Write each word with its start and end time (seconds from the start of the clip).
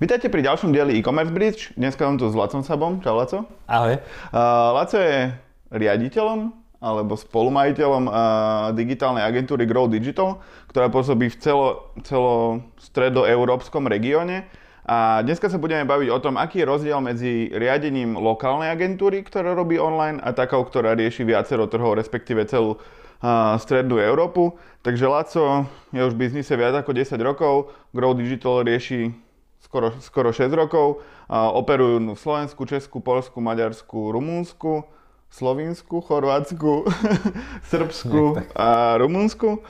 Vítajte 0.00 0.32
pri 0.32 0.42
ďalšom 0.42 0.72
dieli 0.74 0.98
e-commerce 0.98 1.30
bridge. 1.30 1.62
Dneska 1.78 2.02
mám 2.02 2.18
tu 2.18 2.26
s 2.26 2.34
Lacom 2.34 2.64
Sabom. 2.66 2.98
Čau 2.98 3.14
Laco. 3.14 3.46
Ahoj. 3.70 4.00
Uh, 4.32 4.72
Laco 4.74 4.98
je 4.98 5.30
riaditeľom 5.70 6.50
alebo 6.80 7.14
spolumajiteľom 7.14 8.08
uh, 8.08 8.16
digitálnej 8.72 9.20
agentúry 9.20 9.68
Grow 9.68 9.86
Digital, 9.86 10.40
ktorá 10.72 10.88
pôsobí 10.88 11.28
v 11.28 11.36
celo, 11.38 11.68
celo 12.02 12.64
stredoeurópskom 12.80 13.84
regióne. 13.86 14.48
A 14.88 15.20
dneska 15.22 15.52
sa 15.52 15.60
budeme 15.60 15.84
baviť 15.84 16.08
o 16.10 16.18
tom, 16.18 16.40
aký 16.40 16.64
je 16.64 16.70
rozdiel 16.72 16.98
medzi 17.04 17.52
riadením 17.52 18.16
lokálnej 18.16 18.72
agentúry, 18.72 19.22
ktorá 19.22 19.52
robí 19.52 19.76
online, 19.76 20.18
a 20.24 20.32
takou, 20.32 20.64
ktorá 20.64 20.96
rieši 20.96 21.22
viacero 21.22 21.68
trhov, 21.68 22.00
respektíve 22.00 22.48
celú 22.48 22.80
uh, 23.20 23.56
strednú 23.60 24.00
Európu. 24.00 24.56
Takže 24.80 25.04
Laco 25.06 25.68
je 25.92 26.00
už 26.00 26.16
v 26.16 26.20
biznise 26.26 26.52
viac 26.56 26.72
ako 26.72 26.96
10 26.96 27.20
rokov, 27.20 27.72
Grow 27.92 28.16
Digital 28.16 28.64
rieši 28.64 29.12
skoro, 29.60 29.92
skoro 30.00 30.32
6 30.32 30.50
rokov. 30.56 31.04
A 31.30 31.52
operujú 31.52 32.16
v 32.16 32.18
Slovensku, 32.18 32.66
Česku, 32.66 32.98
Polsku, 32.98 33.38
Maďarsku, 33.38 34.10
Rumúnsku, 34.10 34.82
Slovinsku, 35.30 36.02
Chorvátsku, 36.02 36.90
Srbsku 37.70 38.50
a 38.58 38.98
Rumunsku. 38.98 39.62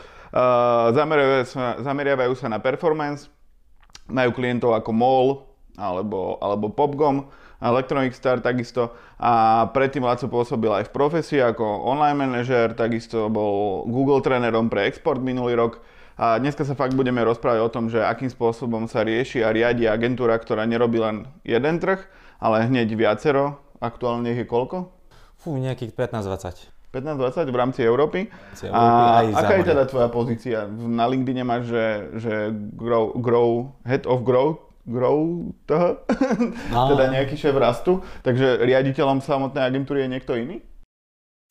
Zameriavajú 0.95 1.45
sa, 1.45 1.77
zameriavajú 1.83 2.33
sa 2.39 2.47
na 2.49 2.63
performance, 2.63 3.29
majú 4.09 4.31
klientov 4.33 4.73
ako 4.79 4.91
MOL 4.95 5.50
alebo, 5.81 6.37
alebo 6.45 6.69
Popgom, 6.69 7.33
Electronic 7.61 8.13
Star 8.13 8.45
takisto 8.45 8.93
a 9.21 9.65
predtým 9.73 10.05
Laco 10.05 10.29
pôsobil 10.29 10.69
aj 10.69 10.89
v 10.89 10.95
profesii 10.97 11.41
ako 11.41 11.65
online 11.65 12.17
manažer, 12.17 12.73
takisto 12.77 13.33
bol 13.33 13.85
Google 13.89 14.21
trénerom 14.21 14.69
pre 14.69 14.89
export 14.89 15.21
minulý 15.21 15.57
rok 15.57 15.81
a 16.21 16.37
dneska 16.37 16.69
sa 16.69 16.77
fakt 16.77 16.93
budeme 16.93 17.25
rozprávať 17.25 17.61
o 17.65 17.73
tom, 17.73 17.89
že 17.89 18.05
akým 18.05 18.29
spôsobom 18.29 18.85
sa 18.85 19.01
rieši 19.01 19.41
a 19.41 19.49
riadi 19.57 19.89
agentúra, 19.89 20.37
ktorá 20.37 20.69
nerobí 20.69 21.01
len 21.01 21.25
jeden 21.49 21.81
trh, 21.81 21.97
ale 22.37 22.69
hneď 22.69 22.93
viacero. 22.93 23.57
Aktuálne 23.81 24.37
ich 24.37 24.45
je 24.45 24.45
koľko? 24.45 24.93
Fú, 25.41 25.57
nejakých 25.57 25.97
15-20. 25.97 26.69
15-20 26.93 27.49
v 27.49 27.57
rámci 27.57 27.81
Európy. 27.81 28.29
Európy 28.29 28.69
a 28.69 29.25
aká 29.33 29.63
je 29.63 29.73
teda 29.73 29.89
tvoja 29.89 30.13
pozícia? 30.13 30.69
Na 30.69 31.09
LinkedIn 31.09 31.41
máš, 31.41 31.73
že, 31.73 31.85
že 32.21 32.35
grow, 32.77 33.17
grow, 33.17 33.73
head 33.89 34.05
of 34.05 34.21
growth, 34.21 34.61
grow 34.89 35.51
toho, 35.69 36.01
no. 36.73 36.89
teda 36.97 37.13
nejaký 37.13 37.37
šéf 37.37 37.57
rastu, 37.57 38.01
takže 38.25 38.65
riaditeľom 38.65 39.21
samotnej 39.21 39.65
agentúry 39.65 40.05
je 40.05 40.09
niekto 40.09 40.33
iný? 40.37 40.65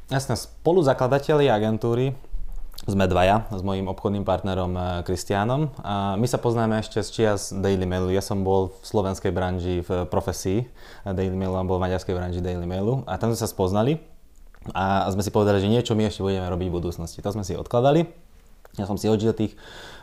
Jasné, 0.09 0.33
spoluzakladatelia 0.33 1.53
agentúry 1.53 2.17
sme 2.87 3.05
dvaja 3.05 3.45
s 3.51 3.61
mojím 3.61 3.91
obchodným 3.91 4.23
partnerom 4.23 5.03
Kristiánom. 5.03 5.69
Eh, 5.69 5.69
a 5.83 5.93
my 6.15 6.25
sa 6.25 6.39
poznáme 6.39 6.79
ešte 6.79 7.03
z 7.03 7.09
čias 7.11 7.41
Daily 7.51 7.83
Mailu. 7.83 8.09
Ja 8.09 8.23
som 8.23 8.41
bol 8.41 8.71
v 8.71 8.85
slovenskej 8.87 9.29
branži 9.35 9.83
v 9.83 10.07
profesii 10.07 10.65
Daily 11.03 11.35
Mailu, 11.35 11.59
a 11.59 11.67
bol 11.67 11.77
v 11.77 11.91
maďarskej 11.91 12.15
branži 12.15 12.39
Daily 12.39 12.65
Mailu. 12.65 13.03
A 13.05 13.19
tam 13.19 13.35
sme 13.35 13.39
sa 13.39 13.51
spoznali 13.51 13.99
a 14.73 15.07
sme 15.11 15.23
si 15.23 15.31
povedali, 15.31 15.63
že 15.63 15.71
niečo 15.71 15.95
my 15.95 16.07
ešte 16.07 16.23
budeme 16.23 16.47
robiť 16.47 16.67
v 16.71 16.75
budúcnosti. 16.75 17.19
To 17.23 17.31
sme 17.35 17.43
si 17.43 17.55
odkladali. 17.55 18.28
Ja 18.79 18.87
som 18.87 18.95
si 18.95 19.11
odžil 19.11 19.35
tých 19.35 19.53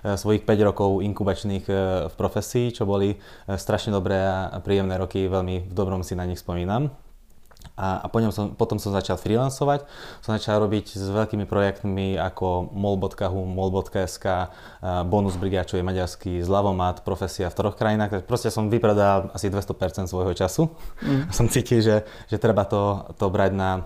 eh, 0.05 0.15
svojich 0.15 0.45
5 0.45 0.69
rokov 0.69 1.01
inkubačných 1.01 1.65
eh, 1.67 1.77
v 2.13 2.15
profesii, 2.15 2.77
čo 2.77 2.85
boli 2.85 3.17
strašne 3.49 3.97
dobré 3.97 4.21
a 4.21 4.61
príjemné 4.61 5.01
roky, 5.01 5.27
veľmi 5.27 5.67
v 5.67 5.73
dobrom 5.73 6.05
si 6.05 6.13
na 6.13 6.29
nich 6.29 6.39
spomínam. 6.39 6.93
A, 7.77 8.01
a 8.01 8.07
potom, 8.07 8.31
som, 8.31 8.55
potom 8.55 8.79
som 8.79 8.95
začal 8.95 9.19
freelancovať, 9.19 9.85
som 10.23 10.33
začal 10.33 10.63
robiť 10.63 10.97
s 10.97 11.07
veľkými 11.13 11.45
projektmi 11.45 12.15
ako 12.17 12.73
mol.hu, 12.73 13.41
mol.sk, 13.45 14.27
Bonus 15.11 15.37
Brigade, 15.37 15.75
čo 15.75 15.77
je 15.77 15.85
maďarský 15.85 16.41
zľavomat, 16.41 17.03
profesia 17.03 17.51
v 17.51 17.59
troch 17.59 17.77
krajinách. 17.77 18.25
Proste 18.25 18.55
som 18.55 18.71
vypredal 18.71 19.35
asi 19.35 19.51
200% 19.53 20.07
svojho 20.07 20.33
času. 20.33 20.73
Mm. 21.03 21.29
Som 21.37 21.53
cítil, 21.53 21.83
že, 21.85 21.97
že 22.31 22.41
treba 22.41 22.65
to, 22.65 23.13
to 23.21 23.29
brať 23.29 23.53
na, 23.53 23.85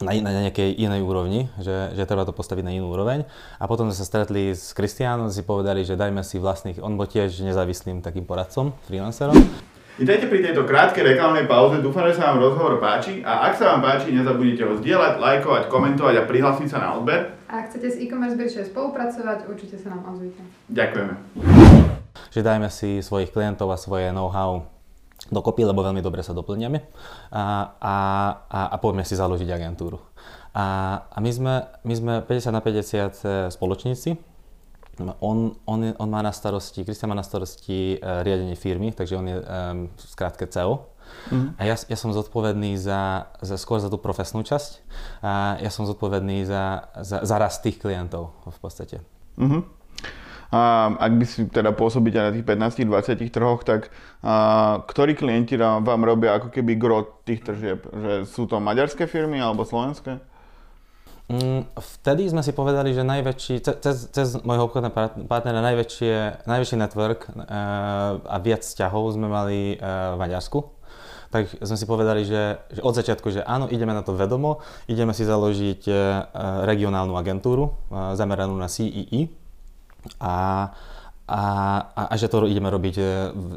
na, 0.00 0.16
na 0.16 0.48
nejakej 0.48 0.78
inej 0.80 1.02
úrovni, 1.04 1.52
že, 1.60 1.92
že 1.92 2.08
treba 2.08 2.24
to 2.24 2.32
postaviť 2.32 2.64
na 2.64 2.72
inú 2.72 2.88
úroveň. 2.88 3.28
A 3.60 3.68
potom 3.68 3.92
sme 3.92 3.96
sa 3.98 4.08
stretli 4.08 4.56
s 4.56 4.72
Kristiánom, 4.72 5.28
si 5.28 5.44
povedali, 5.44 5.84
že 5.84 6.00
dajme 6.00 6.24
si 6.24 6.40
vlastných, 6.40 6.80
on 6.80 6.96
bol 6.96 7.04
tiež 7.04 7.44
nezávislým 7.44 8.00
takým 8.00 8.24
poradcom, 8.24 8.72
freelancerom. 8.88 9.36
Vítajte 9.92 10.24
pri 10.32 10.40
tejto 10.40 10.64
krátkej 10.64 11.04
reklamnej 11.04 11.44
pauze, 11.44 11.84
dúfam, 11.84 12.08
že 12.08 12.16
sa 12.16 12.32
vám 12.32 12.40
rozhovor 12.40 12.80
páči 12.80 13.20
a 13.20 13.52
ak 13.52 13.60
sa 13.60 13.76
vám 13.76 13.84
páči, 13.84 14.16
nezabudnite 14.16 14.64
ho 14.64 14.80
zdieľať, 14.80 15.20
lajkovať, 15.20 15.68
komentovať 15.68 16.14
a 16.16 16.22
prihlásiť 16.24 16.68
sa 16.72 16.78
na 16.80 16.88
odber. 16.96 17.36
A 17.52 17.60
ak 17.60 17.64
chcete 17.68 17.92
s 17.92 17.96
e-commerce 18.00 18.40
Bridge 18.40 18.56
spolupracovať, 18.56 19.44
určite 19.52 19.76
sa 19.76 19.92
nám 19.92 20.16
ozvite. 20.16 20.40
Ďakujeme. 20.72 21.14
Že 22.32 22.40
dajme 22.40 22.68
si 22.72 23.04
svojich 23.04 23.36
klientov 23.36 23.68
a 23.68 23.76
svoje 23.76 24.08
know-how 24.16 24.71
dokopy, 25.30 25.62
lebo 25.62 25.84
veľmi 25.84 26.02
dobre 26.02 26.24
sa 26.24 26.34
doplňame 26.34 26.82
a, 27.30 27.42
a, 27.78 27.96
a, 28.48 28.60
a 28.74 28.76
poďme 28.82 29.06
si 29.06 29.14
založiť 29.14 29.48
agentúru. 29.52 30.02
A, 30.52 30.64
a 31.08 31.18
my, 31.22 31.30
sme, 31.30 31.54
my 31.86 31.94
sme 31.94 32.14
50 32.26 32.52
na 32.52 32.60
50 32.60 33.54
spoločníci, 33.54 34.18
on, 35.00 35.56
on, 35.64 35.94
on 35.98 36.08
má 36.10 36.20
na 36.20 36.32
starosti, 36.32 36.84
Kristian 36.84 37.08
má 37.08 37.16
na 37.16 37.24
starosti 37.24 37.96
uh, 37.96 38.20
riadenie 38.20 38.56
firmy, 38.56 38.92
takže 38.92 39.16
on 39.16 39.26
je 39.26 39.36
um, 39.40 39.44
v 39.88 40.48
CEO. 40.52 40.92
Mm. 41.32 41.48
A 41.58 41.62
ja, 41.64 41.76
ja 41.76 41.98
som 41.98 42.12
zodpovedný 42.12 42.76
za, 42.76 43.32
za, 43.40 43.56
skôr 43.56 43.80
za 43.80 43.88
tú 43.88 43.98
profesnú 43.98 44.44
časť 44.46 44.80
a 45.20 45.60
ja 45.60 45.68
som 45.68 45.84
zodpovedný 45.84 46.46
za, 46.46 46.88
za, 47.00 47.24
za 47.26 47.36
rast 47.36 47.60
tých 47.64 47.80
klientov 47.80 48.32
v 48.48 48.58
podstate. 48.62 48.96
Mm-hmm. 49.36 49.81
A 50.52 50.92
ak 51.00 51.12
by 51.16 51.24
si 51.24 51.48
teda 51.48 51.72
pôsobíte 51.72 52.20
na 52.20 52.28
tých 52.28 52.44
15-20 52.44 53.32
trhoch, 53.32 53.64
tak 53.64 53.88
a, 54.20 54.84
ktorí 54.84 55.16
klienti 55.16 55.56
vám 55.56 56.04
robia 56.04 56.36
ako 56.36 56.52
keby 56.52 56.76
gro 56.76 57.24
tých 57.24 57.40
tržieb? 57.40 57.88
Že 57.88 58.12
sú 58.28 58.44
to 58.44 58.60
maďarské 58.60 59.08
firmy 59.08 59.40
alebo 59.40 59.64
slovenské? 59.64 60.20
Mm, 61.32 61.64
vtedy 61.72 62.28
sme 62.28 62.44
si 62.44 62.52
povedali, 62.52 62.92
že 62.92 63.00
najväčší, 63.00 63.64
cez, 63.64 64.12
cez 64.12 64.28
môjho 64.44 64.68
obchodného 64.68 65.24
partnera 65.24 65.64
najväčšie, 65.64 66.44
najväčší 66.44 66.76
network 66.76 67.32
uh, 67.32 68.20
a 68.20 68.36
viac 68.36 68.60
vzťahov 68.60 69.16
sme 69.16 69.32
mali 69.32 69.80
uh, 69.80 70.20
v 70.20 70.20
Maďarsku. 70.20 70.68
Tak 71.32 71.48
sme 71.64 71.80
si 71.80 71.88
povedali, 71.88 72.28
že, 72.28 72.60
že 72.68 72.84
od 72.84 72.92
začiatku, 72.92 73.32
že 73.32 73.40
áno, 73.40 73.64
ideme 73.72 73.96
na 73.96 74.04
to 74.04 74.12
vedomo, 74.12 74.60
ideme 74.84 75.16
si 75.16 75.24
založiť 75.24 75.88
uh, 75.88 75.96
regionálnu 76.68 77.16
agentúru 77.16 77.72
zameranú 77.88 78.52
na 78.52 78.68
CEE 78.68 79.41
a, 80.18 80.34
a, 81.26 81.42
a, 81.94 82.02
a 82.10 82.14
že 82.18 82.28
to 82.28 82.44
ideme 82.46 82.70
robiť 82.70 82.94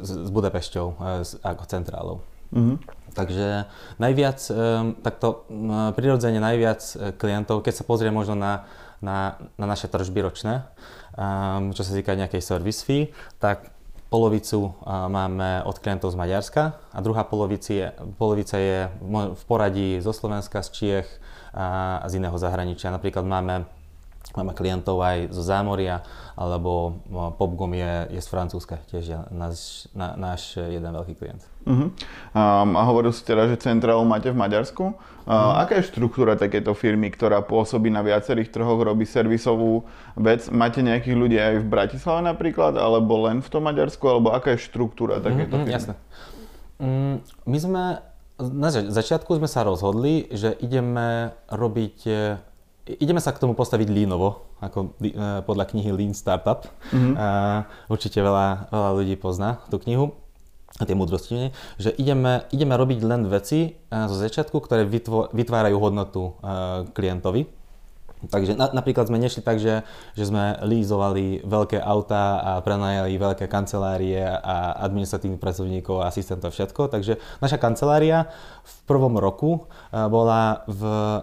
s, 0.02 0.12
s 0.12 0.30
Budapešťou 0.30 0.86
uh, 0.86 1.24
ako 1.44 1.64
centrálou. 1.66 2.18
Mm-hmm. 2.54 2.78
Takže 3.16 3.68
najviac, 3.98 4.40
um, 4.52 4.96
takto 5.00 5.48
prirodzene 5.96 6.40
najviac 6.44 6.82
e, 6.84 6.96
klientov, 7.16 7.64
keď 7.64 7.74
sa 7.80 7.88
pozrie 7.88 8.12
možno 8.12 8.36
na, 8.36 8.68
na, 9.00 9.40
na 9.56 9.66
naše 9.66 9.88
tržby 9.88 10.20
ročné, 10.20 10.68
um, 11.16 11.72
čo 11.72 11.88
sa 11.88 11.96
týka 11.96 12.12
nejakej 12.16 12.44
service 12.44 12.84
fee, 12.84 13.16
tak 13.40 13.76
polovicu 14.16 14.72
máme 14.86 15.66
od 15.66 15.76
klientov 15.82 16.14
z 16.14 16.20
Maďarska 16.20 16.78
a 16.94 17.00
druhá 17.04 17.28
polovica 17.28 17.74
je, 17.74 17.88
polovica 18.16 18.56
je 18.56 18.88
v 19.12 19.44
poradí 19.44 20.00
zo 20.00 20.16
Slovenska, 20.16 20.64
z 20.64 20.70
Čiech 20.72 21.10
a 21.52 22.06
z 22.08 22.24
iného 22.24 22.38
zahraničia. 22.40 22.94
Napríklad 22.96 23.26
máme 23.28 23.68
Máme 24.34 24.58
klientov 24.58 25.00
aj 25.06 25.30
zo 25.32 25.46
Zámoria, 25.46 26.02
alebo 26.34 26.98
Popgom 27.40 27.72
je, 27.72 28.18
je 28.18 28.20
z 28.20 28.28
Francúzska, 28.28 28.82
tiež 28.92 29.06
je 29.06 29.18
náš, 29.32 29.88
na, 29.96 30.18
náš 30.18 30.60
jeden 30.60 30.92
veľký 30.92 31.14
klient. 31.16 31.46
Uh-huh. 31.64 31.88
Um, 32.36 32.76
a 32.76 32.82
hovoril 32.84 33.16
si 33.16 33.24
teda, 33.24 33.48
že 33.48 33.62
centrálu 33.62 34.04
máte 34.04 34.34
v 34.34 34.38
Maďarsku. 34.38 34.92
Uh, 34.92 35.30
uh-huh. 35.30 35.62
Aká 35.64 35.80
je 35.80 35.88
štruktúra 35.88 36.36
takéto 36.36 36.76
firmy, 36.76 37.14
ktorá 37.16 37.46
pôsobí 37.48 37.88
na 37.88 38.04
viacerých 38.04 38.52
trhoch, 38.52 38.76
robí 38.82 39.08
servisovú 39.08 39.88
vec? 40.20 40.52
Máte 40.52 40.84
nejakých 40.84 41.16
ľudí 41.16 41.38
aj 41.40 41.64
v 41.64 41.68
Bratislave 41.72 42.26
napríklad, 42.26 42.76
alebo 42.76 43.30
len 43.30 43.40
v 43.40 43.48
tom 43.48 43.64
Maďarsku, 43.64 44.04
alebo 44.04 44.36
aká 44.36 44.58
je 44.58 44.68
štruktúra 44.68 45.24
takéto 45.24 45.56
uh-huh, 45.56 45.70
firmy? 45.70 45.78
Jasné. 45.80 45.94
Um, 46.76 47.24
my 47.48 47.58
sme, 47.62 47.84
na 48.42 48.70
začiatku 48.74 49.32
sme 49.40 49.48
sa 49.48 49.64
rozhodli, 49.64 50.28
že 50.34 50.52
ideme 50.60 51.32
robiť 51.48 51.98
ideme 52.86 53.18
sa 53.18 53.34
k 53.34 53.42
tomu 53.42 53.58
postaviť 53.58 53.90
línovo, 53.90 54.46
ako 54.62 54.94
e, 55.02 55.10
podľa 55.42 55.66
knihy 55.74 55.90
Lean 55.90 56.14
Startup. 56.14 56.66
Mm-hmm. 56.94 57.14
A 57.18 57.28
určite 57.90 58.22
veľa, 58.22 58.70
veľa 58.70 58.90
ľudí 59.02 59.16
pozná 59.18 59.66
tú 59.74 59.82
knihu 59.82 60.14
a 60.76 60.84
tie 60.84 60.94
múdrosti, 60.94 61.56
že 61.80 61.96
ideme, 61.96 62.44
ideme 62.52 62.76
robiť 62.76 63.00
len 63.02 63.26
veci 63.26 63.74
e, 63.74 63.90
zo 63.90 64.16
začiatku, 64.16 64.58
ktoré 64.62 64.86
vytvo, 64.86 65.34
vytvárajú 65.34 65.78
hodnotu 65.82 66.38
klientovi. 66.94 67.65
Takže 68.28 68.60
na, 68.60 68.70
napríklad 68.76 69.08
sme 69.08 69.18
nešli 69.18 69.40
tak, 69.40 69.58
že, 69.64 69.88
že 70.14 70.24
sme 70.28 70.60
lízovali 70.62 71.46
veľké 71.48 71.80
auta 71.80 72.44
a 72.44 72.52
prenajali 72.60 73.16
veľké 73.16 73.48
kancelárie 73.48 74.20
a 74.22 74.76
administratívnych 74.84 75.40
pracovníkov 75.40 76.04
a 76.04 76.12
asistentov 76.12 76.52
všetko. 76.52 76.92
Takže 76.92 77.18
naša 77.40 77.58
kancelária 77.58 78.28
v 78.66 78.76
prvom 78.90 79.16
roku 79.18 79.66
uh, 79.66 80.10
bola 80.12 80.66
v, 80.68 80.82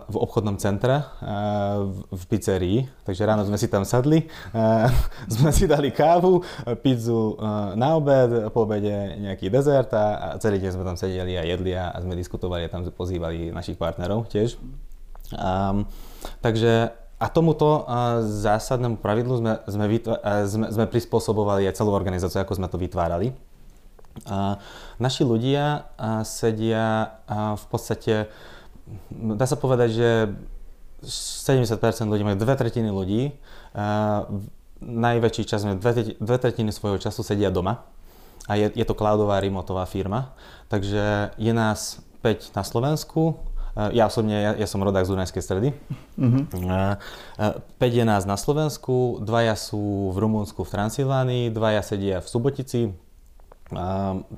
v 0.09 0.17
obchodnom 0.17 0.57
centre 0.59 1.03
uh, 1.03 1.85
v, 1.87 1.99
v 2.11 2.23
pizzerii. 2.27 2.79
Takže 3.05 3.23
ráno 3.29 3.45
sme 3.45 3.59
si 3.59 3.69
tam 3.69 3.85
sadli, 3.85 4.27
uh, 4.55 4.89
sme 5.35 5.53
si 5.53 5.69
dali 5.69 5.93
kávu, 5.93 6.41
pizzu 6.81 7.37
na 7.77 7.99
obed, 7.99 8.49
po 8.55 8.63
obede 8.63 9.19
nejaký 9.19 9.51
dezert 9.51 9.91
a, 9.93 10.39
celý 10.39 10.63
deň 10.63 10.71
sme 10.73 10.85
tam 10.87 10.97
sedeli 10.97 11.35
a 11.35 11.43
jedli 11.43 11.75
a, 11.75 11.93
sme 11.99 12.15
diskutovali 12.15 12.67
a 12.67 12.73
tam 12.73 12.87
pozývali 12.87 13.51
našich 13.51 13.77
partnerov 13.77 14.31
tiež. 14.31 14.57
Um, 15.31 15.87
takže 16.43 16.91
a 17.23 17.31
tomuto 17.31 17.87
zásadnému 18.43 18.99
pravidlu 18.99 19.39
sme, 19.39 19.53
sme, 19.71 19.87
sme, 20.43 20.67
sme 20.75 20.85
prispôsobovali 20.91 21.71
aj 21.71 21.79
celú 21.79 21.95
organizáciu, 21.95 22.43
ako 22.43 22.59
sme 22.59 22.67
to 22.67 22.83
vytvárali. 22.83 23.31
Naši 24.99 25.23
ľudia 25.23 25.87
sedia 26.27 27.15
v 27.31 27.65
podstate, 27.71 28.27
dá 29.15 29.47
sa 29.47 29.55
povedať, 29.55 29.89
že 29.95 30.09
70% 31.07 31.79
ľudí, 32.11 32.27
majú 32.27 32.43
dve 32.43 32.59
tretiny 32.59 32.91
ľudí, 32.91 33.39
najväčší 34.83 35.43
čas, 35.47 35.63
dve, 35.63 36.19
dve 36.19 36.37
tretiny 36.43 36.75
svojho 36.75 36.99
času 36.99 37.23
sedia 37.23 37.55
doma 37.55 37.87
a 38.51 38.59
je, 38.59 38.67
je 38.75 38.83
to 38.83 38.99
cloudová 38.99 39.39
remotová 39.39 39.87
firma, 39.87 40.35
takže 40.67 41.31
je 41.39 41.53
nás 41.55 42.03
5 42.27 42.59
na 42.59 42.67
Slovensku, 42.67 43.39
ja 43.73 44.05
osobne, 44.05 44.37
ja, 44.37 44.53
ja 44.53 44.69
som 44.69 44.85
rodák 44.85 45.09
z 45.09 45.17
Dunajskej 45.17 45.43
stredy. 45.43 45.69
Uh, 46.21 47.01
5 47.81 47.81
je 47.81 48.05
nás 48.05 48.29
na 48.29 48.37
Slovensku, 48.37 49.25
dvaja 49.25 49.57
sú 49.57 50.13
v 50.13 50.17
Rumunsku 50.21 50.61
v 50.61 50.71
Transylvánii, 50.71 51.45
dvaja 51.49 51.81
sedia 51.81 52.21
v 52.21 52.29
Subotici, 52.29 52.93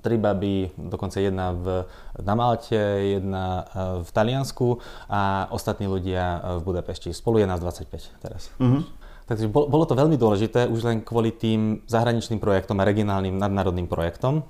tri 0.02 0.16
baby, 0.16 0.70
dokonca 0.78 1.18
jedna 1.18 1.50
v, 1.50 1.82
na 2.22 2.34
Malte, 2.38 2.78
jedna 3.18 3.66
uh, 3.66 4.06
v 4.06 4.10
Taliansku 4.14 4.78
a 5.10 5.50
ostatní 5.50 5.90
ľudia 5.90 6.58
v 6.62 6.70
Budapešti. 6.70 7.10
Spolu 7.10 7.42
je 7.42 7.46
nás 7.50 7.58
25 7.58 8.22
teraz. 8.22 8.54
Uh-huh. 8.62 8.86
Takže 9.24 9.48
bolo 9.50 9.88
to 9.88 9.96
veľmi 9.96 10.20
dôležité 10.20 10.68
už 10.68 10.84
len 10.84 11.00
kvôli 11.00 11.32
tým 11.32 11.80
zahraničným 11.88 12.38
projektom 12.38 12.76
a 12.78 12.86
regionálnym 12.86 13.34
nadnárodným 13.34 13.88
projektom, 13.88 14.44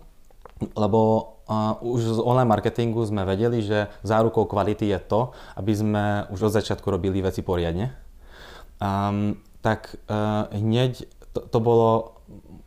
lebo 0.74 1.33
uh, 1.48 1.76
už 1.80 2.18
z 2.18 2.20
online 2.20 2.50
marketingu 2.50 3.04
sme 3.04 3.24
vedeli, 3.28 3.64
že 3.64 3.90
zárukou 4.04 4.44
kvality 4.48 4.90
je 4.90 5.00
to, 5.00 5.20
aby 5.56 5.72
sme 5.72 6.04
už 6.32 6.48
od 6.48 6.56
začiatku 6.56 6.86
robili 6.88 7.20
veci 7.20 7.44
poriadne. 7.44 7.94
Um, 8.82 9.40
tak 9.64 9.96
uh, 10.10 10.50
hneď 10.52 11.08
to, 11.32 11.40
to 11.48 11.58
bolo 11.58 12.14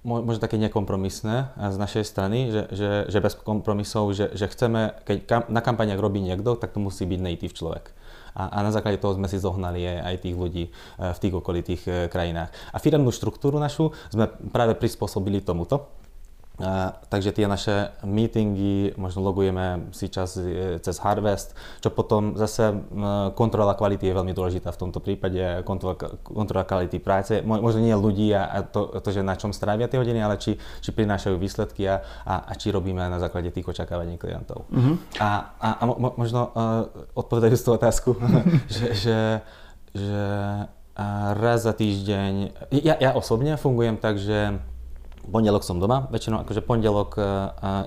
možno 0.07 0.39
také 0.39 0.55
nekompromisné 0.55 1.51
z 1.59 1.75
našej 1.75 2.03
strany, 2.07 2.47
že, 2.47 2.63
že, 2.71 2.89
že 3.11 3.19
bez 3.19 3.35
kompromisov, 3.35 4.15
že, 4.15 4.31
že 4.31 4.47
chceme, 4.47 4.95
keď 5.03 5.17
kam, 5.27 5.41
na 5.51 5.59
kampaniach 5.59 5.99
robí 5.99 6.23
niekto, 6.23 6.55
tak 6.55 6.71
to 6.71 6.79
musí 6.79 7.03
byť 7.03 7.19
native 7.19 7.51
človek. 7.51 7.91
A, 8.37 8.47
a 8.47 8.57
na 8.63 8.71
základe 8.71 9.01
toho 9.01 9.17
sme 9.17 9.27
si 9.27 9.41
zohnali 9.41 9.83
aj, 9.83 9.97
aj 9.99 10.15
tých 10.23 10.35
ľudí 10.37 10.63
e, 10.69 10.71
v 11.11 11.19
tých 11.19 11.33
okolitých 11.33 11.81
e, 11.83 11.91
krajinách. 12.07 12.53
A 12.71 12.77
firemnú 12.79 13.11
štruktúru 13.11 13.57
našu 13.59 13.91
sme 14.13 14.29
práve 14.53 14.77
prispôsobili 14.79 15.43
tomuto. 15.43 15.91
Takže 17.09 17.37
tie 17.37 17.45
naše 17.45 17.93
meetingy 18.01 18.97
možno 18.97 19.21
logujeme 19.21 19.93
si 19.93 20.09
čas 20.09 20.41
e, 20.41 20.81
cez 20.81 20.97
Harvest, 21.05 21.53
čo 21.85 21.93
potom 21.93 22.33
zase 22.33 22.73
kontrola 23.37 23.77
kvality 23.77 24.09
je 24.09 24.17
veľmi 24.17 24.33
dôležitá 24.33 24.73
v 24.73 24.81
tomto 24.81 24.97
prípade, 24.97 25.61
kontrola, 25.61 25.93
kontrola 26.25 26.65
kvality 26.65 26.97
práce, 26.97 27.45
možno 27.45 27.77
nie 27.77 27.93
ľudí 27.93 28.33
a, 28.33 28.49
a 28.49 28.57
to, 28.65 28.89
to, 29.05 29.09
že 29.13 29.21
na 29.21 29.37
čom 29.37 29.53
strávia 29.53 29.85
tie 29.85 30.01
hodiny, 30.01 30.17
ale 30.17 30.41
či, 30.41 30.57
či 30.57 30.89
prinášajú 30.89 31.37
výsledky 31.37 31.85
a, 31.85 32.01
a, 32.25 32.49
a 32.49 32.51
či 32.57 32.73
robíme 32.73 33.05
na 33.05 33.21
základe 33.21 33.53
tých 33.53 33.69
očakávaní 33.69 34.17
klientov. 34.17 34.65
Uh-huh. 34.73 34.97
A, 35.21 35.53
a, 35.61 35.69
a 35.77 35.83
mo, 35.85 36.09
možno 36.17 36.49
uh, 36.57 36.89
odpovedajú 37.13 37.53
z 37.53 37.63
tú 37.63 37.71
otázku, 37.77 38.09
že, 38.73 38.97
že, 38.97 39.19
že 39.93 40.25
raz 41.37 41.69
za 41.69 41.77
týždeň, 41.77 42.33
ja, 42.81 42.97
ja 42.97 43.13
osobne 43.13 43.53
fungujem 43.61 44.01
tak, 44.01 44.17
že 44.17 44.57
pondelok 45.27 45.63
som 45.63 45.77
doma, 45.77 46.07
väčšinou 46.09 46.43
akože 46.47 46.63
pondelok 46.63 47.19
e, 47.19 47.21
e, 47.21 47.27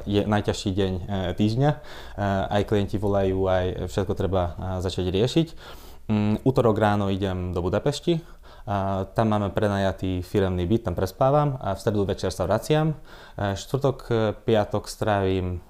je 0.07 0.21
najťažší 0.29 0.71
deň 0.77 0.93
e, 0.93 1.03
týždňa, 1.35 1.71
aj 2.51 2.63
klienti 2.69 3.01
volajú, 3.01 3.49
aj 3.49 3.67
všetko 3.89 4.13
treba 4.13 4.43
začať 4.85 5.09
riešiť. 5.09 5.49
Mm, 6.11 6.45
útorok 6.45 6.77
ráno 6.77 7.09
idem 7.09 7.57
do 7.57 7.65
Budapešti, 7.65 8.21
tam 9.17 9.27
máme 9.33 9.51
prenajatý 9.51 10.21
firemný 10.21 10.69
byt, 10.69 10.87
tam 10.87 10.95
prespávam 10.95 11.59
a 11.59 11.75
v 11.75 11.81
stredu 11.81 12.05
večer 12.05 12.31
sa 12.31 12.45
vraciam. 12.45 12.95
Štvrtok, 13.35 14.07
piatok 14.45 14.85
strávim 14.87 15.65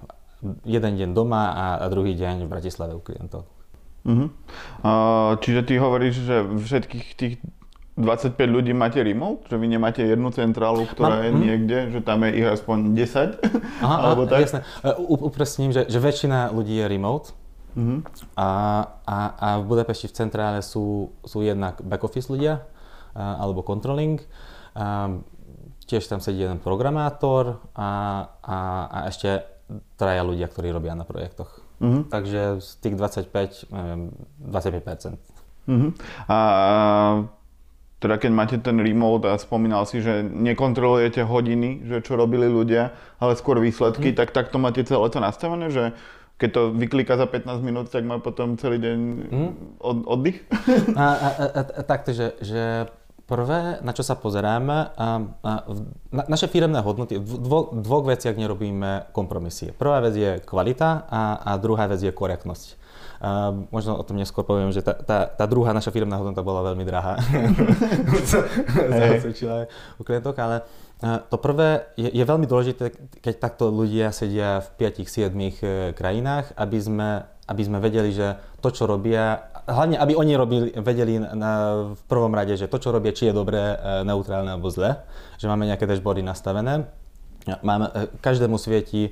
jeden 0.67 0.93
deň 0.99 1.09
doma 1.15 1.55
a, 1.79 1.87
druhý 1.87 2.13
deň 2.13 2.45
v 2.45 2.51
Bratislave 2.51 2.93
u 2.93 3.01
klientov. 3.01 3.47
Uh-huh. 4.01 4.33
Uh, 4.81 5.37
čiže 5.39 5.61
ty 5.65 5.77
hovoríš, 5.77 6.25
že 6.25 6.35
všetkých 6.45 7.07
tých 7.15 7.35
25 7.99 8.39
ľudí 8.47 8.71
máte 8.71 9.03
remote? 9.03 9.51
Že 9.51 9.55
vy 9.59 9.67
nemáte 9.67 10.01
jednu 10.01 10.31
centrálu, 10.31 10.87
ktorá 10.87 11.19
Mám, 11.19 11.25
je 11.27 11.31
hm? 11.31 11.39
niekde, 11.43 11.77
že 11.91 11.99
tam 11.99 12.23
je 12.23 12.31
ich 12.39 12.47
aspoň 12.47 12.77
10? 12.95 13.43
Aha, 13.85 13.95
alebo 13.99 14.23
tak? 14.27 14.47
jasné. 14.47 14.59
E, 14.83 14.95
upresním, 15.01 15.75
že, 15.75 15.83
že 15.91 15.99
väčšina 15.99 16.55
ľudí 16.55 16.79
je 16.79 16.85
remote. 16.87 17.35
Uh-huh. 17.71 18.03
A, 18.35 18.49
a, 19.07 19.17
a 19.39 19.47
v 19.59 19.65
Budapešti 19.67 20.11
v 20.11 20.15
centrále 20.15 20.59
sú, 20.59 21.15
sú 21.23 21.43
jednak 21.43 21.79
back 21.83 22.03
office 22.03 22.31
ľudia, 22.31 22.63
a, 23.15 23.43
alebo 23.43 23.63
controlling. 23.63 24.23
A, 24.75 25.19
tiež 25.87 26.07
tam 26.07 26.23
sedí 26.23 26.47
jeden 26.47 26.63
programátor 26.63 27.59
a, 27.75 28.23
a, 28.39 28.57
a 28.87 28.97
ešte 29.11 29.43
traja 29.99 30.23
ľudia, 30.23 30.47
ktorí 30.47 30.71
robia 30.71 30.95
na 30.95 31.03
projektoch. 31.03 31.59
Uh-huh. 31.83 32.07
Takže 32.07 32.63
z 32.63 32.69
tých 32.79 32.95
25, 32.95 33.67
neviem, 33.75 34.15
25%. 34.47 35.19
Uh-huh. 35.67 35.91
A 36.31 36.37
teda 38.01 38.17
keď 38.17 38.31
máte 38.33 38.57
ten 38.57 38.81
remote 38.81 39.29
a 39.29 39.37
spomínal 39.37 39.85
si, 39.85 40.01
že 40.01 40.25
nekontrolujete 40.25 41.21
hodiny, 41.21 41.85
že 41.85 42.01
čo 42.01 42.17
robili 42.17 42.49
ľudia, 42.49 42.97
ale 43.21 43.37
skôr 43.37 43.61
výsledky, 43.61 44.11
mm. 44.11 44.17
tak 44.17 44.33
takto 44.33 44.57
máte 44.57 44.81
celé 44.81 45.05
to 45.13 45.21
nastavené, 45.21 45.69
že 45.69 45.93
keď 46.41 46.49
to 46.49 46.61
vyklika 46.73 47.13
za 47.21 47.29
15 47.29 47.61
minút, 47.61 47.93
tak 47.93 48.01
má 48.01 48.17
potom 48.17 48.57
celý 48.57 48.81
deň 48.81 48.97
mm. 49.29 49.51
od, 49.77 49.97
oddych? 50.09 50.41
A, 50.97 51.05
a, 51.13 51.29
a, 51.29 51.61
a 51.77 51.81
takto, 51.85 52.09
že, 52.17 52.33
že 52.41 52.89
prvé, 53.29 53.77
na 53.85 53.93
čo 53.93 54.01
sa 54.01 54.17
pozeráme, 54.17 54.97
a, 54.97 55.07
a, 55.45 55.51
na, 56.09 56.23
naše 56.25 56.49
firemné 56.49 56.81
hodnoty, 56.81 57.21
v 57.21 57.37
dvo, 57.37 57.69
dvoch 57.69 58.09
veciach 58.09 58.33
nerobíme 58.33 59.13
kompromisy. 59.13 59.77
Prvá 59.77 60.01
vec 60.01 60.17
je 60.17 60.31
kvalita 60.41 61.05
a, 61.05 61.37
a 61.39 61.51
druhá 61.61 61.85
vec 61.85 62.01
je 62.01 62.09
korektnosť. 62.09 62.80
A 63.21 63.53
možno 63.69 63.93
o 63.93 64.01
tom 64.01 64.17
neskôr 64.17 64.41
poviem, 64.41 64.73
že 64.73 64.81
tá, 64.81 64.97
tá, 64.97 65.29
tá 65.29 65.45
druhá 65.45 65.77
naša 65.77 65.93
firmná 65.93 66.17
hodnota 66.17 66.41
bola 66.41 66.73
veľmi 66.73 66.81
drahá. 66.81 67.21
Zasvedčila 68.89 69.69
u 69.95 70.01
klientok, 70.01 70.33
ale 70.41 70.65
to 71.29 71.37
prvé 71.37 71.93
je, 71.97 72.09
je 72.09 72.23
veľmi 72.25 72.49
dôležité, 72.49 72.93
keď 73.21 73.33
takto 73.37 73.69
ľudia 73.69 74.09
sedia 74.09 74.61
v 74.61 74.89
5-7 74.89 75.33
e, 75.33 75.49
krajinách, 75.97 76.53
aby 76.53 76.77
sme, 76.77 77.09
aby 77.49 77.61
sme 77.61 77.77
vedeli, 77.81 78.13
že 78.13 78.37
to, 78.61 78.69
čo 78.69 78.85
robia, 78.85 79.49
hlavne 79.65 79.97
aby 79.97 80.13
oni 80.13 80.33
robili, 80.37 80.69
vedeli 80.77 81.17
na, 81.17 81.81
v 81.97 82.01
prvom 82.05 82.29
rade, 82.29 82.53
že 82.53 82.69
to, 82.69 82.77
čo 82.77 82.93
robia, 82.93 83.17
či 83.17 83.29
je 83.29 83.37
dobré, 83.37 83.77
e, 83.77 84.05
neutrálne 84.05 84.53
alebo 84.53 84.69
zlé, 84.69 85.01
že 85.41 85.49
máme 85.49 85.65
nejaké 85.65 85.89
dashboardy 85.89 86.21
nastavené 86.21 86.85
Máme, 87.61 87.89
e, 87.89 88.05
každému 88.21 88.61
svieti 88.61 89.09
e, 89.09 89.11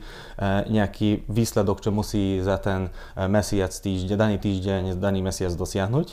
nejaký 0.70 1.26
výsledok, 1.26 1.82
čo 1.82 1.90
musí 1.90 2.38
za 2.46 2.62
ten 2.62 2.90
e, 3.18 3.26
mesiac, 3.26 3.74
týždeň, 3.74 4.18
daný 4.18 4.38
týždeň, 4.38 4.84
daný 5.02 5.26
mesiac 5.26 5.50
dosiahnuť. 5.54 6.08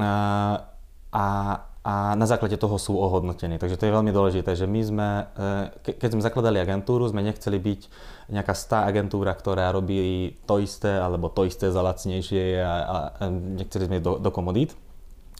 A, 0.00 0.14
a 1.80 1.94
na 2.14 2.26
základe 2.28 2.56
toho 2.60 2.76
sú 2.76 2.96
ohodnotení. 2.96 3.56
Takže 3.56 3.76
to 3.80 3.88
je 3.88 3.96
veľmi 3.96 4.12
dôležité, 4.12 4.52
že 4.52 4.64
my 4.64 4.80
sme, 4.80 5.08
keď 5.82 6.08
sme 6.16 6.22
zakladali 6.24 6.56
agentúru, 6.62 7.04
sme 7.08 7.20
nechceli 7.20 7.58
byť 7.60 7.80
nejaká 8.32 8.54
stá 8.54 8.88
agentúra, 8.88 9.34
ktorá 9.34 9.68
robí 9.74 10.32
to 10.46 10.62
isté 10.62 11.00
alebo 11.00 11.28
to 11.28 11.44
isté 11.44 11.68
za 11.68 11.82
lacnejšie 11.82 12.62
a, 12.62 12.72
a 12.86 12.96
nechceli 13.28 13.90
sme 13.90 13.98
do, 14.00 14.16
do 14.16 14.30
komodít 14.32 14.72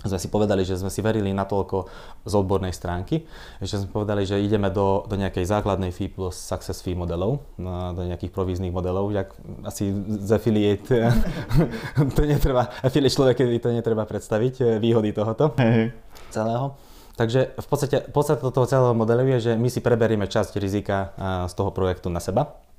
sme 0.00 0.16
si 0.16 0.28
povedali, 0.32 0.64
že 0.64 0.80
sme 0.80 0.88
si 0.88 1.04
verili 1.04 1.28
natoľko 1.36 1.84
z 2.24 2.32
odbornej 2.32 2.72
stránky, 2.72 3.28
že 3.60 3.84
sme 3.84 3.92
povedali, 3.92 4.24
že 4.24 4.40
ideme 4.40 4.72
do, 4.72 5.04
do 5.04 5.14
nejakej 5.20 5.44
základnej 5.44 5.92
fee 5.92 6.08
plus 6.08 6.40
success 6.40 6.80
fee 6.80 6.96
modelov, 6.96 7.44
do 7.92 8.02
nejakých 8.08 8.32
províznych 8.32 8.72
modelov, 8.72 9.12
jak 9.12 9.28
asi 9.68 9.92
z 10.24 10.30
affiliate, 10.32 11.12
to 12.16 12.22
netreba, 12.24 12.72
affiliate 12.80 13.12
človek, 13.12 13.36
to 13.60 13.68
netreba 13.76 14.08
predstaviť, 14.08 14.54
eh, 14.60 14.66
výhody 14.80 15.12
tohoto 15.12 15.52
hey. 15.60 15.92
celého. 16.32 16.80
Takže 17.20 17.52
v 17.60 17.66
podstate 17.68 17.96
podstata 18.08 18.48
toho 18.48 18.64
celého 18.64 18.96
modelu 18.96 19.36
je, 19.36 19.52
že 19.52 19.52
my 19.60 19.68
si 19.68 19.84
preberieme 19.84 20.24
časť 20.24 20.56
rizika 20.56 21.12
eh, 21.12 21.44
z 21.44 21.52
toho 21.52 21.68
projektu 21.76 22.08
na 22.08 22.24
seba 22.24 22.69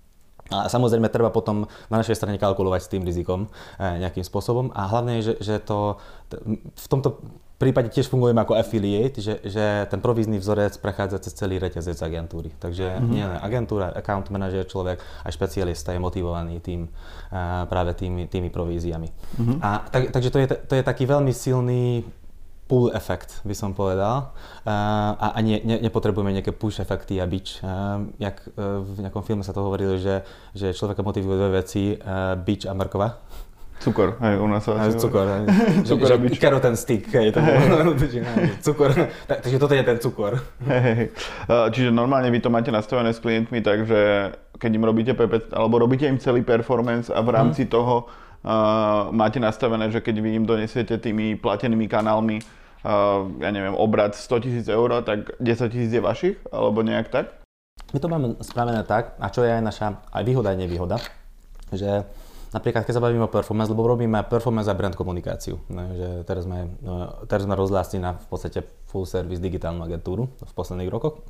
A 0.52 0.68
samozrejme 0.68 1.08
treba 1.08 1.32
potom 1.32 1.66
na 1.88 1.98
našej 2.04 2.20
strane 2.20 2.36
kalkulovať 2.36 2.82
s 2.84 2.92
tým 2.92 3.08
rizikom 3.08 3.48
nejakým 3.80 4.28
spôsobom 4.28 4.76
a 4.76 4.92
hlavne 4.92 5.24
je, 5.24 5.32
že, 5.32 5.34
že 5.40 5.56
to 5.64 5.96
v 6.76 6.88
tomto 6.92 7.24
prípade 7.62 7.94
tiež 7.94 8.10
fungujeme 8.10 8.42
ako 8.42 8.58
affiliate, 8.58 9.22
že, 9.22 9.38
že 9.46 9.86
ten 9.86 10.02
provízny 10.02 10.42
vzorec 10.42 10.82
prechádza 10.82 11.22
cez 11.22 11.38
celý 11.38 11.62
reťazec 11.62 11.94
agentúry. 12.02 12.50
Takže 12.58 12.98
mm-hmm. 12.98 13.12
nie 13.14 13.22
len 13.22 13.38
agentúra, 13.38 13.94
account 13.94 14.34
manager 14.34 14.66
človek, 14.66 14.98
aj 14.98 15.30
špecialista 15.30 15.94
je 15.94 16.02
motivovaný 16.02 16.58
tým, 16.58 16.90
uh, 16.90 17.70
práve 17.70 17.94
tými, 17.94 18.26
tými 18.26 18.50
províziami. 18.50 19.06
Mm-hmm. 19.14 19.58
A, 19.62 19.70
tak, 19.94 20.10
takže 20.10 20.30
to 20.34 20.38
je, 20.42 20.48
to 20.50 20.74
je 20.74 20.82
taký 20.82 21.06
veľmi 21.06 21.30
silný 21.30 22.02
pull 22.72 22.88
efekt, 22.96 23.44
by 23.44 23.52
som 23.52 23.76
povedal. 23.76 24.32
Uh, 24.64 25.12
a 25.20 25.28
a 25.36 25.40
nie, 25.44 25.60
ne, 25.60 25.84
nepotrebujeme 25.84 26.32
nejaké 26.32 26.56
push 26.56 26.80
efekty 26.80 27.20
a 27.20 27.28
bič. 27.28 27.60
Uh, 27.60 28.08
jak 28.16 28.40
uh, 28.56 28.80
v 28.80 29.04
nejakom 29.04 29.28
filme 29.28 29.44
sa 29.44 29.52
to 29.52 29.60
hovorilo, 29.60 30.00
že, 30.00 30.24
že 30.56 30.72
človeka 30.72 31.04
motivujú 31.04 31.36
dve 31.36 31.60
veci, 31.60 32.00
bič 32.48 32.64
a 32.64 32.72
mrkva. 32.72 33.20
Cukor, 33.82 34.14
hej, 34.22 34.38
u 34.38 34.46
nás 34.46 34.62
sa 34.62 34.78
Aj, 34.78 34.94
cukor, 34.94 35.26
hej. 35.26 35.44
cukor 35.90 36.06
že, 36.06 36.16
že 36.38 36.62
ten 36.62 36.76
stick, 36.78 37.10
hej, 37.12 37.34
to 37.34 37.42
cukor, 38.72 38.94
tak, 39.26 39.42
takže 39.42 39.58
toto 39.58 39.74
je 39.74 39.82
ten 39.82 39.98
cukor. 39.98 40.38
Hej, 40.70 41.10
čiže 41.50 41.90
normálne 41.90 42.30
vy 42.30 42.40
to 42.40 42.54
máte 42.54 42.70
nastavené 42.70 43.10
s 43.10 43.18
klientmi, 43.18 43.66
takže 43.66 44.32
keď 44.62 44.72
im 44.78 44.86
robíte 44.86 45.12
PP, 45.18 45.50
alebo 45.58 45.82
robíte 45.82 46.06
im 46.06 46.22
celý 46.22 46.46
performance 46.46 47.10
a 47.10 47.26
v 47.26 47.34
rámci 47.34 47.66
hmm. 47.66 47.74
toho 47.74 48.06
uh, 48.46 49.10
máte 49.10 49.42
nastavené, 49.42 49.90
že 49.90 49.98
keď 49.98 50.16
vy 50.22 50.30
im 50.38 50.46
donesiete 50.46 51.02
tými 51.02 51.34
platenými 51.34 51.90
kanálmi, 51.90 52.61
ja 52.84 53.50
neviem, 53.54 53.78
obrad 53.78 54.18
100 54.18 54.46
tisíc 54.46 54.66
eur, 54.66 55.06
tak 55.06 55.38
10 55.38 55.74
tisíc 55.74 55.92
je 55.94 56.02
vašich, 56.02 56.38
alebo 56.50 56.82
nejak 56.82 57.14
tak? 57.14 57.26
My 57.94 58.00
to 58.00 58.08
máme 58.08 58.28
spravené 58.42 58.82
tak, 58.88 59.20
a 59.20 59.28
čo 59.30 59.46
je 59.46 59.52
aj 59.52 59.64
naša 59.64 59.88
aj 60.10 60.24
výhoda, 60.24 60.54
aj 60.54 60.60
nevýhoda, 60.60 60.98
že 61.74 62.06
Napríklad, 62.52 62.84
keď 62.84 63.00
sa 63.00 63.04
bavíme 63.04 63.24
o 63.24 63.32
performance, 63.32 63.72
lebo 63.72 63.88
robíme 63.88 64.28
performance 64.28 64.68
a 64.68 64.76
brand 64.76 64.92
komunikáciu. 64.92 65.56
Ne, 65.72 65.96
že 65.96 66.08
teraz 66.28 66.44
sme, 66.44 66.68
no, 66.84 67.24
teraz 67.24 67.48
sme 67.48 67.56
rozlástli 67.56 68.04
na 68.04 68.20
v 68.20 68.28
podstate 68.28 68.68
full 68.92 69.08
service 69.08 69.40
digitálnu 69.40 69.80
agentúru 69.88 70.28
v 70.36 70.52
posledných 70.52 70.92
rokoch 70.92 71.24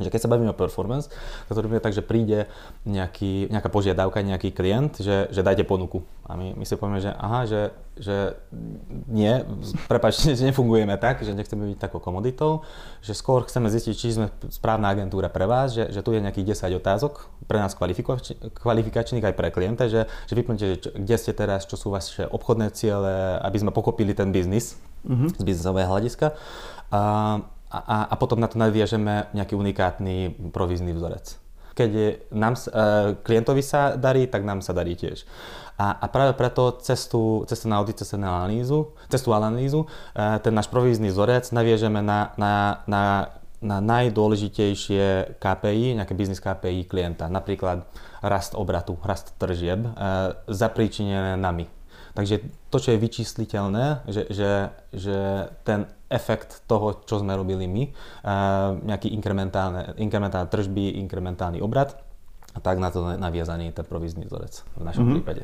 že 0.00 0.08
keď 0.08 0.20
sa 0.24 0.32
bavíme 0.32 0.50
o 0.50 0.56
performance, 0.56 1.12
tak 1.48 1.52
to 1.52 1.60
robíme 1.60 1.82
tak, 1.84 1.92
že 1.92 2.00
príde 2.00 2.48
nejaký, 2.88 3.52
nejaká 3.52 3.68
požiadavka, 3.68 4.24
nejaký 4.24 4.48
klient, 4.48 4.96
že, 4.96 5.28
že 5.28 5.44
dajte 5.44 5.68
ponuku. 5.68 6.00
A 6.24 6.32
my, 6.32 6.56
my 6.56 6.64
si 6.64 6.80
povieme, 6.80 7.04
že 7.04 7.12
aha, 7.12 7.44
že, 7.44 7.76
že 8.00 8.40
nie, 9.04 9.44
prepáčte, 9.92 10.32
že 10.32 10.48
nefungujeme 10.48 10.96
tak, 10.96 11.20
že 11.20 11.36
nechceme 11.36 11.76
byť 11.76 11.78
takou 11.78 12.00
komoditou, 12.00 12.64
že 13.04 13.12
skôr 13.12 13.44
chceme 13.44 13.68
zistiť, 13.68 13.92
či 13.92 14.16
sme 14.16 14.32
správna 14.48 14.88
agentúra 14.88 15.28
pre 15.28 15.44
vás, 15.44 15.76
že, 15.76 15.92
že 15.92 16.00
tu 16.00 16.16
je 16.16 16.24
nejakých 16.24 16.56
10 16.56 16.80
otázok 16.80 17.28
pre 17.44 17.60
nás 17.60 17.76
kvalifikačných 17.76 19.24
aj 19.28 19.34
pre 19.36 19.52
klienta, 19.52 19.92
že, 19.92 20.08
že 20.24 20.32
vyplňte, 20.32 20.64
že 20.64 20.76
kde 20.96 21.16
ste 21.20 21.36
teraz, 21.36 21.68
čo 21.68 21.76
sú 21.76 21.92
vaše 21.92 22.24
obchodné 22.24 22.72
ciele, 22.72 23.36
aby 23.44 23.60
sme 23.60 23.76
pokopili 23.76 24.16
ten 24.16 24.32
biznis 24.32 24.80
uh-huh. 25.04 25.28
z 25.36 25.42
biznisového 25.44 25.90
hľadiska. 25.92 26.32
A, 26.88 27.44
a, 27.72 28.12
a 28.12 28.14
potom 28.20 28.36
na 28.36 28.52
to 28.52 28.60
nadviažeme 28.60 29.32
nejaký 29.32 29.56
unikátny 29.56 30.36
provízny 30.52 30.92
vzorec. 30.92 31.40
Keď 31.72 31.90
nám, 32.36 32.52
e, 32.52 32.68
klientovi 33.24 33.64
sa 33.64 33.96
darí, 33.96 34.28
tak 34.28 34.44
nám 34.44 34.60
sa 34.60 34.76
darí 34.76 34.92
tiež. 34.92 35.24
A, 35.80 36.04
a 36.04 36.06
práve 36.12 36.36
preto 36.36 36.76
cestu, 36.84 37.48
cestu 37.48 37.64
na 37.72 37.80
audit, 37.80 37.96
cestu 37.96 38.20
na 38.20 38.44
analýzu, 38.44 38.92
cestu 39.08 39.32
analýzu, 39.32 39.88
e, 40.12 40.36
ten 40.44 40.52
náš 40.52 40.68
provízny 40.68 41.08
vzorec 41.08 41.48
naviežeme 41.48 42.04
na, 42.04 42.36
na, 42.36 42.84
na, 42.84 43.02
na 43.64 43.80
najdôležitejšie 43.80 45.40
KPI, 45.40 45.96
nejaké 45.96 46.12
biznis 46.12 46.44
KPI 46.44 46.84
klienta, 46.84 47.32
napríklad 47.32 47.88
rast 48.20 48.52
obratu, 48.52 49.00
rast 49.00 49.32
tržieb, 49.40 49.80
e, 49.80 49.90
zapríčinené 50.52 51.40
nami. 51.40 51.72
Takže 52.12 52.44
to, 52.68 52.76
čo 52.76 52.92
je 52.92 53.00
vyčísliteľné, 53.00 54.04
že, 54.04 54.28
že, 54.28 54.50
že 54.92 55.48
ten 55.64 55.88
efekt 56.12 56.68
toho, 56.68 57.00
čo 57.08 57.24
sme 57.24 57.32
robili 57.32 57.64
my, 57.64 57.88
nejaký 58.84 59.08
inkrementálne, 59.16 59.96
inkrementálne 59.96 60.52
tržby, 60.52 61.00
inkrementálny 61.00 61.64
obrad, 61.64 61.96
a 62.52 62.60
tak 62.60 62.76
na 62.76 62.92
to 62.92 63.16
naviazaný 63.16 63.72
ten 63.72 63.84
provízny 63.88 64.28
vzorec 64.28 64.60
v 64.76 64.82
našom 64.84 65.08
mm-hmm. 65.08 65.16
prípade. 65.24 65.42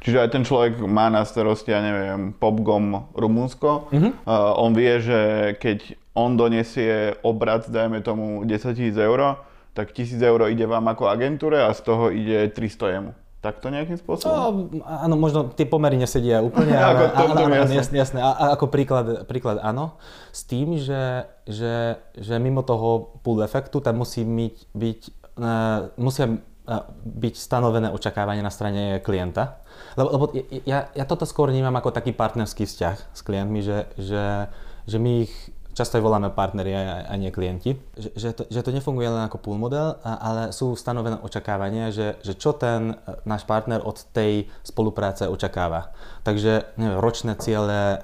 Čiže 0.00 0.22
aj 0.22 0.28
ten 0.30 0.42
človek 0.46 0.78
má 0.86 1.10
na 1.10 1.26
starosti, 1.26 1.74
ja 1.74 1.82
neviem, 1.82 2.32
Popgom 2.32 3.12
Rumunsko. 3.12 3.90
Mm-hmm. 3.92 4.12
Uh, 4.24 4.62
on 4.62 4.72
vie, 4.72 4.94
že 5.02 5.20
keď 5.58 5.98
on 6.16 6.38
donesie 6.38 7.18
obrad, 7.20 7.68
dajme 7.68 8.00
tomu 8.00 8.46
10 8.46 8.72
000 8.72 8.94
eur, 8.94 9.42
tak 9.76 9.92
1000 9.92 10.16
eur 10.16 10.48
ide 10.48 10.64
vám 10.64 10.88
ako 10.88 11.12
agentúre 11.12 11.60
a 11.60 11.68
z 11.76 11.80
toho 11.84 12.08
ide 12.08 12.48
300 12.48 12.94
jemu. 12.96 13.12
Takto 13.46 13.70
nejakým 13.70 13.94
spôsobom? 13.94 14.74
No, 14.74 14.82
áno, 14.82 15.14
možno 15.14 15.54
tie 15.54 15.62
pomery 15.62 15.94
nesedia 15.94 16.42
úplne, 16.42 16.74
ale, 16.82 17.14
ako, 17.14 17.30
áno, 17.30 17.46
áno, 17.46 17.70
jasné. 17.70 17.94
jasné. 17.94 18.18
A, 18.18 18.30
a 18.34 18.44
ako 18.58 18.66
príklad, 18.66 19.22
príklad 19.30 19.62
áno, 19.62 19.94
s 20.34 20.42
tým, 20.42 20.74
že, 20.74 21.30
že, 21.46 22.02
že 22.18 22.34
mimo 22.42 22.66
toho 22.66 23.22
pull 23.22 23.38
efektu 23.46 23.78
tam 23.78 24.02
musí 24.02 24.26
byť, 24.26 24.56
byť 24.74 25.00
uh, 25.38 25.94
musia 25.94 26.26
uh, 26.26 26.84
byť 27.06 27.34
stanovené 27.38 27.94
očakávanie 27.94 28.42
na 28.42 28.50
strane 28.50 28.98
klienta. 28.98 29.62
Lebo, 29.94 30.08
lebo 30.10 30.24
ja, 30.66 30.90
ja 30.90 31.04
toto 31.06 31.22
skôr 31.22 31.54
vnímam 31.54 31.74
ako 31.78 31.94
taký 31.94 32.10
partnerský 32.10 32.66
vzťah 32.66 32.96
s 33.14 33.20
klientmi, 33.22 33.62
že, 33.62 33.86
že, 33.94 34.50
že 34.90 34.96
my 34.98 35.30
ich 35.30 35.34
často 35.76 36.00
aj 36.00 36.02
voláme 36.08 36.32
partneri 36.32 36.72
a, 36.72 37.04
a 37.04 37.14
nie 37.20 37.28
klienti, 37.28 37.76
že, 38.00 38.10
že, 38.16 38.30
to, 38.32 38.42
že 38.48 38.64
to 38.64 38.72
nefunguje 38.72 39.12
len 39.12 39.28
ako 39.28 39.36
pool 39.36 39.60
model, 39.60 40.00
ale 40.00 40.48
sú 40.56 40.72
stanovené 40.72 41.20
očakávania, 41.20 41.92
že, 41.92 42.16
že 42.24 42.32
čo 42.32 42.56
ten 42.56 42.96
e, 42.96 43.20
náš 43.28 43.44
partner 43.44 43.84
od 43.84 44.00
tej 44.16 44.48
spolupráce 44.64 45.28
očakáva. 45.28 45.92
Takže 46.24 46.72
neviem, 46.80 46.98
ročné 46.98 47.36
ciele 47.36 48.00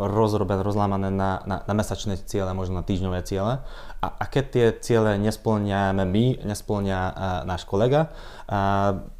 rozrobené, 0.00 0.64
rozlámané 0.64 1.12
na, 1.12 1.44
na, 1.44 1.60
na 1.62 1.74
mesačné 1.76 2.16
ciele, 2.24 2.50
možno 2.56 2.80
na 2.80 2.84
týždňové 2.88 3.20
ciele 3.28 3.60
a, 4.00 4.08
a 4.16 4.24
keď 4.24 4.44
tie 4.48 4.66
ciele 4.80 5.20
nesplňame 5.20 6.04
my, 6.08 6.24
nesplňa 6.48 7.00
náš 7.44 7.68
kolega, 7.68 8.08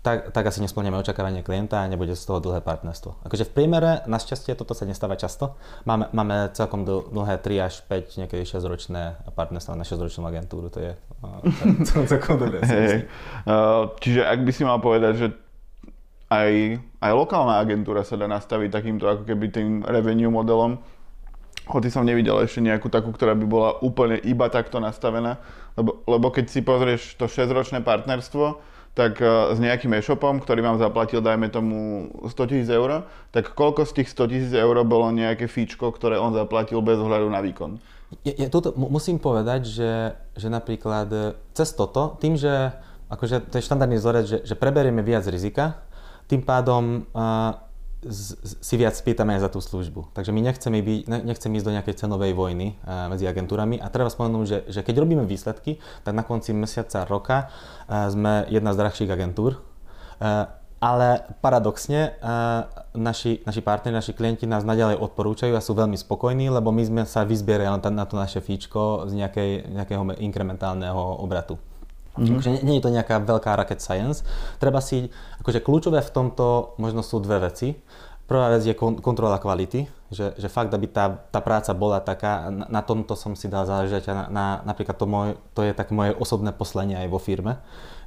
tak, 0.00 0.32
tak 0.32 0.44
asi 0.48 0.64
nesplňame 0.64 0.96
očakávanie 0.96 1.44
klienta 1.44 1.84
a 1.84 1.90
nebude 1.90 2.16
z 2.16 2.24
toho 2.24 2.40
dlhé 2.40 2.64
partnerstvo. 2.64 3.20
Akože 3.28 3.44
v 3.44 3.52
priemere, 3.52 4.00
našťastie, 4.08 4.56
toto 4.56 4.72
sa 4.72 4.88
nestáva 4.88 5.20
často. 5.20 5.60
Máme, 5.84 6.08
máme 6.16 6.48
celkom 6.56 6.88
dlhé 6.88 7.36
3 7.44 7.66
až 7.68 7.84
5, 7.86 8.24
niekedy 8.24 8.42
6 8.48 8.64
ročné 8.64 9.20
partnerstvo 9.36 9.76
na 9.76 9.84
6 9.84 10.00
ročnú 10.00 10.24
agentúru, 10.24 10.72
to 10.74 10.80
je 10.80 10.96
celkom 12.08 12.40
dobré. 12.40 12.64
Hey. 12.64 13.04
Čiže 14.00 14.24
ak 14.24 14.40
by 14.40 14.50
si 14.56 14.62
mal 14.64 14.80
povedať, 14.80 15.12
že 15.20 15.26
aj, 16.30 16.78
aj 17.02 17.12
lokálna 17.12 17.58
agentúra 17.58 18.06
sa 18.06 18.14
dá 18.14 18.30
nastaviť 18.30 18.70
takýmto 18.70 19.04
ako 19.04 19.22
keby 19.26 19.46
tým 19.50 19.68
revenue 19.82 20.30
modelom, 20.30 20.78
Hoci 21.70 21.88
som 21.88 22.02
nevidel 22.02 22.34
ešte 22.42 22.58
nejakú 22.58 22.90
takú, 22.90 23.14
ktorá 23.14 23.38
by 23.38 23.46
bola 23.46 23.70
úplne 23.78 24.18
iba 24.26 24.50
takto 24.50 24.82
nastavená, 24.82 25.38
lebo, 25.78 26.02
lebo 26.04 26.34
keď 26.34 26.50
si 26.50 26.60
pozrieš 26.66 27.14
to 27.14 27.30
6-ročné 27.30 27.86
partnerstvo, 27.86 28.58
tak 28.90 29.22
uh, 29.22 29.54
s 29.54 29.58
nejakým 29.62 29.94
e-shopom, 29.94 30.42
ktorý 30.42 30.66
vám 30.66 30.82
zaplatil, 30.82 31.22
dajme 31.22 31.46
tomu 31.46 32.10
100 32.26 32.50
tisíc 32.50 32.68
eur, 32.68 33.06
tak 33.30 33.54
koľko 33.54 33.86
z 33.86 34.02
tých 34.02 34.08
100 34.10 34.32
tisíc 34.34 34.52
eur 34.52 34.74
bolo 34.82 35.14
nejaké 35.14 35.46
fíčko, 35.46 35.94
ktoré 35.94 36.18
on 36.18 36.34
zaplatil 36.34 36.82
bez 36.82 36.98
ohľadu 36.98 37.30
na 37.30 37.38
výkon? 37.38 37.78
Ja, 38.26 38.34
ja 38.34 38.48
tuto 38.50 38.74
musím 38.74 39.22
povedať, 39.22 39.70
že, 39.70 40.18
že 40.34 40.50
napríklad 40.50 41.08
e, 41.14 41.18
cez 41.54 41.70
toto, 41.78 42.18
tým, 42.18 42.34
že 42.34 42.74
akože 43.06 43.46
to 43.46 43.62
je 43.62 43.66
štandardný 43.70 44.02
vzorec, 44.02 44.26
že, 44.26 44.38
že 44.42 44.58
preberieme 44.58 45.06
viac 45.06 45.22
rizika, 45.30 45.86
tým 46.26 46.42
pádom 46.46 47.06
uh, 47.10 47.58
si 48.64 48.74
viac 48.80 48.96
spýtame 48.96 49.36
aj 49.36 49.44
za 49.44 49.50
tú 49.52 49.60
službu. 49.60 50.16
Takže 50.16 50.32
my 50.32 50.40
nechceme, 50.40 50.80
byť, 50.80 51.00
nechceme 51.20 51.52
ísť 51.60 51.66
do 51.68 51.74
nejakej 51.76 51.94
cenovej 52.00 52.32
vojny 52.32 52.80
uh, 52.80 53.12
medzi 53.12 53.28
agentúrami 53.28 53.76
a 53.76 53.92
treba 53.92 54.08
spomenúť, 54.08 54.46
že, 54.48 54.58
že 54.72 54.80
keď 54.80 55.04
robíme 55.04 55.24
výsledky, 55.28 55.76
tak 56.00 56.16
na 56.16 56.24
konci 56.24 56.56
mesiaca 56.56 57.04
roka 57.04 57.52
uh, 57.52 58.08
sme 58.08 58.48
jedna 58.48 58.72
z 58.72 58.80
drahších 58.80 59.10
agentúr. 59.12 59.60
Uh, 60.16 60.48
ale 60.80 61.28
paradoxne 61.44 62.16
naši, 62.96 63.44
naši 63.44 63.60
partneri, 63.60 64.00
naši 64.00 64.16
klienti 64.16 64.48
nás 64.48 64.64
naďalej 64.64 64.96
odporúčajú 64.96 65.52
a 65.52 65.60
sú 65.60 65.76
veľmi 65.76 66.00
spokojní, 66.00 66.48
lebo 66.48 66.72
my 66.72 66.80
sme 66.80 67.02
sa 67.04 67.28
vyzbierali 67.28 67.68
na 67.68 68.08
to 68.08 68.16
naše 68.16 68.40
fíčko 68.40 69.04
z 69.04 69.12
nejakej, 69.20 69.76
nejakého 69.76 70.00
inkrementálneho 70.24 71.20
obratu. 71.20 71.60
Mm-hmm. 72.18 72.66
Nie, 72.66 72.82
je 72.82 72.84
to 72.84 72.94
nejaká 72.94 73.22
veľká 73.22 73.54
rocket 73.54 73.78
science. 73.78 74.26
Treba 74.58 74.82
si, 74.82 75.06
akože 75.38 75.62
kľúčové 75.62 76.02
v 76.02 76.10
tomto 76.10 76.74
možno 76.82 77.06
sú 77.06 77.22
dve 77.22 77.50
veci. 77.50 77.78
Prvá 78.26 78.50
vec 78.54 78.62
je 78.62 78.74
kon, 78.78 78.94
kontrola 79.02 79.42
kvality, 79.42 79.90
že, 80.10 80.38
že 80.38 80.46
fakt, 80.46 80.70
aby 80.70 80.86
tá, 80.86 81.18
tá 81.34 81.42
práca 81.42 81.74
bola 81.74 81.98
taká, 81.98 82.46
na, 82.46 82.66
na 82.70 82.82
tomto 82.82 83.18
som 83.18 83.34
si 83.34 83.50
dal 83.50 83.66
záležať 83.66 84.06
a 84.10 84.14
na, 84.14 84.24
na, 84.30 84.46
napríklad 84.70 84.94
to, 84.94 85.06
môj, 85.06 85.28
to 85.50 85.66
je 85.66 85.74
také 85.74 85.90
moje 85.94 86.14
osobné 86.14 86.54
poslanie 86.54 86.94
aj 86.94 87.10
vo 87.10 87.18
firme, 87.18 87.58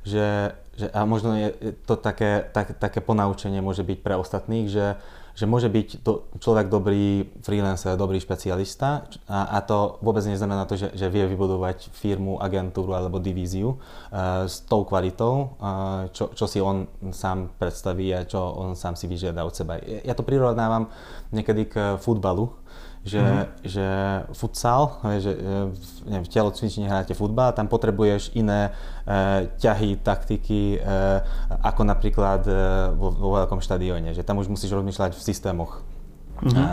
že, 0.08 0.56
že 0.80 0.88
a 0.96 1.04
možno 1.04 1.36
je 1.36 1.76
to 1.84 2.00
také, 2.00 2.48
tak, 2.56 2.80
také 2.80 3.04
ponaučenie 3.04 3.60
môže 3.60 3.84
byť 3.84 4.00
pre 4.00 4.16
ostatných, 4.16 4.72
že, 4.72 4.96
že 5.34 5.50
môže 5.50 5.66
byť 5.66 6.06
do, 6.06 6.30
človek 6.38 6.70
dobrý 6.70 7.26
freelancer, 7.42 7.98
dobrý 7.98 8.22
špecialista 8.22 9.10
a, 9.26 9.58
a 9.58 9.66
to 9.66 9.98
vôbec 10.06 10.22
neznamená 10.30 10.70
to, 10.70 10.78
že, 10.78 10.94
že 10.94 11.10
vie 11.10 11.26
vybudovať 11.26 11.90
firmu, 11.90 12.38
agentúru 12.38 12.94
alebo 12.94 13.18
divíziu 13.18 13.76
uh, 13.76 14.46
s 14.46 14.62
tou 14.70 14.86
kvalitou, 14.86 15.58
uh, 15.58 16.06
čo, 16.14 16.30
čo 16.38 16.46
si 16.46 16.62
on 16.62 16.86
sám 17.10 17.50
predstaví 17.58 18.14
a 18.14 18.30
čo 18.30 18.38
on 18.40 18.78
sám 18.78 18.94
si 18.94 19.10
vyžiada 19.10 19.42
od 19.42 19.58
seba. 19.58 19.82
Ja 19.82 20.14
to 20.14 20.22
prirovnávam 20.22 20.94
niekedy 21.34 21.66
k 21.66 21.98
futbalu, 21.98 22.54
že, 23.04 23.20
mm-hmm. 23.20 23.68
že 23.68 23.88
futsal, 24.32 25.04
že 25.20 25.36
neviem, 26.08 26.24
v 26.24 26.32
telocvični 26.32 26.88
hráte 26.88 27.12
futbal, 27.12 27.52
tam 27.52 27.68
potrebuješ 27.68 28.32
iné 28.32 28.72
e, 29.04 29.52
ťahy, 29.60 30.00
taktiky, 30.00 30.80
e, 30.80 30.88
ako 31.68 31.84
napríklad 31.84 32.48
e, 32.48 32.56
vo, 32.96 33.12
vo 33.12 33.36
veľkom 33.36 33.60
štadióne, 33.60 34.16
že 34.16 34.24
tam 34.24 34.40
už 34.40 34.48
musíš 34.48 34.72
rozmýšľať 34.72 35.20
v 35.20 35.22
systémoch. 35.22 35.84
Mm-hmm. 36.44 36.60
A, 36.60 36.68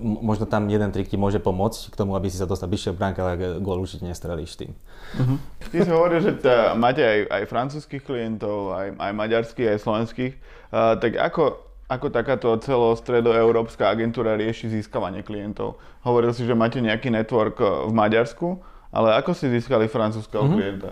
možno 0.00 0.44
tam 0.44 0.68
jeden 0.68 0.88
trik 0.92 1.08
ti 1.08 1.16
môže 1.20 1.40
pomôcť 1.40 1.92
k 1.92 1.96
tomu, 1.96 2.16
aby 2.16 2.28
si 2.28 2.40
sa 2.40 2.48
dostal 2.48 2.68
bližšie 2.68 2.92
k 2.92 3.00
bránke, 3.00 3.20
ale 3.20 3.60
gól 3.60 3.80
určite 3.80 4.08
nestrelíš 4.08 4.56
tým. 4.56 4.72
Mm-hmm. 5.20 5.38
Ty 5.68 5.76
si 5.84 5.90
hovoril, 5.92 6.20
že 6.24 6.32
tá, 6.40 6.72
máte 6.76 7.04
aj, 7.04 7.20
aj 7.28 7.42
francúzských 7.48 8.04
klientov, 8.04 8.72
aj, 8.72 8.96
aj 8.96 9.12
maďarských, 9.12 9.68
aj 9.68 9.78
slovenských. 9.80 10.32
Uh, 10.72 10.96
tak 10.96 11.16
ako, 11.16 11.63
ako 11.84 12.08
takáto 12.08 12.48
celostredoeurópska 12.56 13.92
agentúra 13.92 14.34
rieši 14.40 14.72
získavanie 14.72 15.20
klientov? 15.20 15.76
Hovoril 16.00 16.32
si, 16.32 16.48
že 16.48 16.56
máte 16.56 16.80
nejaký 16.80 17.12
network 17.12 17.60
eh, 17.60 17.68
v 17.88 17.92
Maďarsku, 17.92 18.48
ale 18.94 19.18
ako 19.18 19.36
si 19.36 19.50
získali 19.50 19.90
francúzského 19.90 20.44
mm-hmm. 20.46 20.56
klienta? 20.56 20.90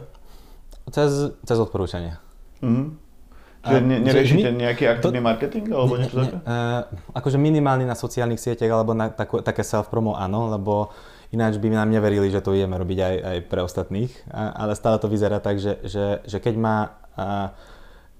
Cez, 0.90 1.32
cez 1.46 1.56
odporúčanie. 1.56 2.18
Mm-hmm. 2.60 2.86
Že 3.62 3.78
ne, 3.78 3.96
neriešite 4.02 4.50
my, 4.50 4.58
nejaký 4.66 4.84
aktívny 4.90 5.22
to, 5.22 5.28
marketing 5.30 5.64
alebo 5.70 5.94
niečo 5.94 6.18
také? 6.18 6.34
Uh, 6.42 6.82
akože 7.14 7.38
minimálny 7.38 7.86
na 7.86 7.94
sociálnych 7.94 8.42
sieťach 8.42 8.74
alebo 8.74 8.90
na 8.90 9.06
takú, 9.14 9.38
také 9.38 9.62
self-promo 9.62 10.18
áno, 10.18 10.50
lebo 10.50 10.90
ináč 11.30 11.62
by 11.62 11.70
nám 11.70 11.94
neverili, 11.94 12.26
že 12.26 12.42
to 12.42 12.58
ideme 12.58 12.74
robiť 12.74 12.98
aj, 12.98 13.14
aj 13.22 13.38
pre 13.46 13.62
ostatných. 13.62 14.10
A, 14.34 14.66
ale 14.66 14.74
stále 14.74 14.98
to 14.98 15.06
vyzerá 15.06 15.38
tak, 15.38 15.62
že, 15.62 15.78
že, 15.86 16.26
že 16.26 16.42
keď 16.42 16.54
má 16.58 16.76
uh, 17.14 17.54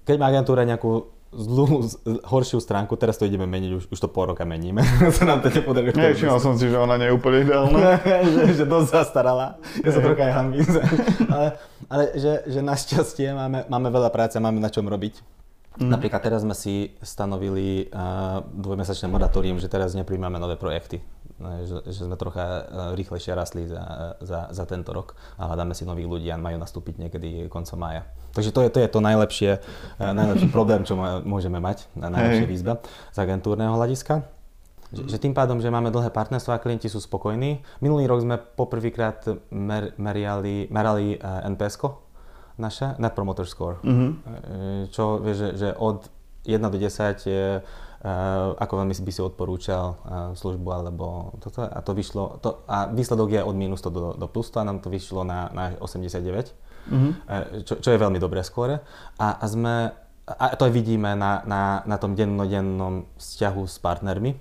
keď 0.07 0.15
má 0.19 0.31
agentúra 0.31 0.63
nejakú 0.67 1.11
zlú, 1.33 1.89
horšiu 2.23 2.61
stránku, 2.61 2.93
teraz 2.95 3.17
to 3.17 3.25
ideme 3.25 3.49
meniť, 3.49 3.71
už, 3.77 3.83
už 3.89 3.99
to 3.99 4.07
pol 4.07 4.29
roka 4.29 4.45
meníme. 4.45 4.85
sa 5.17 5.25
nám 5.25 5.41
to 5.41 5.49
nepodarilo. 5.49 5.93
Nevšimol 5.93 6.39
som 6.39 6.53
si, 6.55 6.69
že 6.69 6.77
ona 6.77 6.95
nie 7.01 7.09
je 7.09 7.13
úplne 7.13 7.43
ideálna. 7.43 7.97
že, 8.35 8.63
že 8.63 8.65
dosť 8.65 8.87
zastarala. 8.89 9.57
Ja 9.81 9.89
sa 9.91 9.99
trocha 9.99 10.23
aj 10.29 10.33
hambím. 10.33 10.67
ale 11.33 11.47
ale 11.93 12.09
že, 12.17 12.41
že 12.49 12.59
našťastie 12.65 13.37
máme, 13.37 13.59
máme 13.69 13.89
veľa 13.93 14.09
práce, 14.09 14.33
máme 14.41 14.57
na 14.57 14.73
čom 14.73 14.85
robiť. 14.89 15.21
Mm. 15.81 15.89
Napríklad 15.89 16.21
teraz 16.21 16.45
sme 16.45 16.53
si 16.53 16.93
stanovili 17.01 17.89
uh, 17.89 18.45
dvojmesačné 18.45 19.09
moratórium, 19.09 19.57
že 19.57 19.65
teraz 19.65 19.97
nepríjmame 19.97 20.37
nové 20.37 20.53
projekty. 20.53 21.01
Že, 21.43 21.89
že 21.89 22.01
sme 22.05 22.13
trocha 22.13 22.45
uh, 22.45 22.61
rýchlejšie 22.93 23.33
rastli 23.33 23.65
za, 23.65 24.15
za, 24.21 24.53
za 24.53 24.63
tento 24.69 24.93
rok 24.93 25.17
a 25.33 25.49
hľadáme 25.49 25.73
si 25.73 25.81
nových 25.81 26.05
ľudí 26.05 26.29
a 26.29 26.37
majú 26.37 26.61
nastúpiť 26.61 27.01
niekedy 27.01 27.49
koncom 27.49 27.81
mája. 27.81 28.05
Takže 28.37 28.53
to 28.53 28.61
je 28.61 28.69
to, 28.69 28.79
je 28.85 28.89
to 28.93 28.99
najlepšie, 29.01 29.51
uh, 29.57 30.13
najlepší 30.13 30.47
problém, 30.53 30.85
čo 30.85 30.93
môžeme 31.25 31.57
mať, 31.57 31.89
na 31.97 32.13
najlepšia 32.13 32.45
výzva 32.45 32.73
z 33.09 33.17
agentúrneho 33.17 33.73
hľadiska. 33.73 34.21
Že, 34.93 35.09
že 35.09 35.17
tým 35.17 35.33
pádom, 35.33 35.57
že 35.57 35.73
máme 35.73 35.89
dlhé 35.89 36.13
partnerstvo 36.13 36.53
a 36.53 36.61
klienti 36.61 36.85
sú 36.85 37.01
spokojní. 37.01 37.65
Minulý 37.81 38.05
rok 38.05 38.21
sme 38.21 38.37
poprvýkrát 38.37 39.25
mer, 39.49 39.97
meriali, 39.97 40.69
merali 40.69 41.17
uh, 41.17 41.41
naše, 42.57 42.95
Net 42.99 43.13
Promoter 43.13 43.45
Score. 43.45 43.81
Mm-hmm. 43.81 44.11
Čo 44.93 45.21
vie, 45.21 45.33
že, 45.33 45.47
že 45.57 45.69
od 45.73 46.07
1 46.45 46.59
do 46.59 46.77
10 46.77 47.23
je, 47.23 47.63
uh, 47.63 48.59
ako 48.59 48.73
veľmi 48.83 48.93
by 48.93 49.11
si 49.11 49.21
odporúčal 49.23 49.85
uh, 49.95 49.95
službu 50.35 50.69
alebo 50.69 51.37
toto. 51.39 51.63
A 51.63 51.79
to 51.79 51.95
vyšlo, 51.95 52.43
to, 52.43 52.61
a 52.67 52.91
výsledok 52.91 53.29
je 53.31 53.41
od 53.41 53.55
minus 53.55 53.79
100 53.81 53.89
do, 53.89 54.11
do 54.19 54.27
plus 54.27 54.51
100 54.51 54.59
a 54.59 54.67
nám 54.67 54.77
to 54.83 54.91
vyšlo 54.91 55.23
na, 55.23 55.49
na 55.55 55.73
89. 55.79 56.53
Mm-hmm. 56.83 57.11
Čo, 57.63 57.79
čo 57.79 57.89
je 57.95 57.97
veľmi 57.97 58.19
dobré 58.19 58.43
skôr. 58.43 58.75
A, 59.15 59.27
a 59.39 59.45
sme 59.47 59.95
a 60.23 60.55
to 60.55 60.71
vidíme 60.71 61.19
na, 61.19 61.43
na, 61.43 61.83
na 61.83 61.99
tom 61.99 62.15
dennodennom 62.15 63.11
vzťahu 63.19 63.63
s 63.67 63.75
partnermi, 63.83 64.39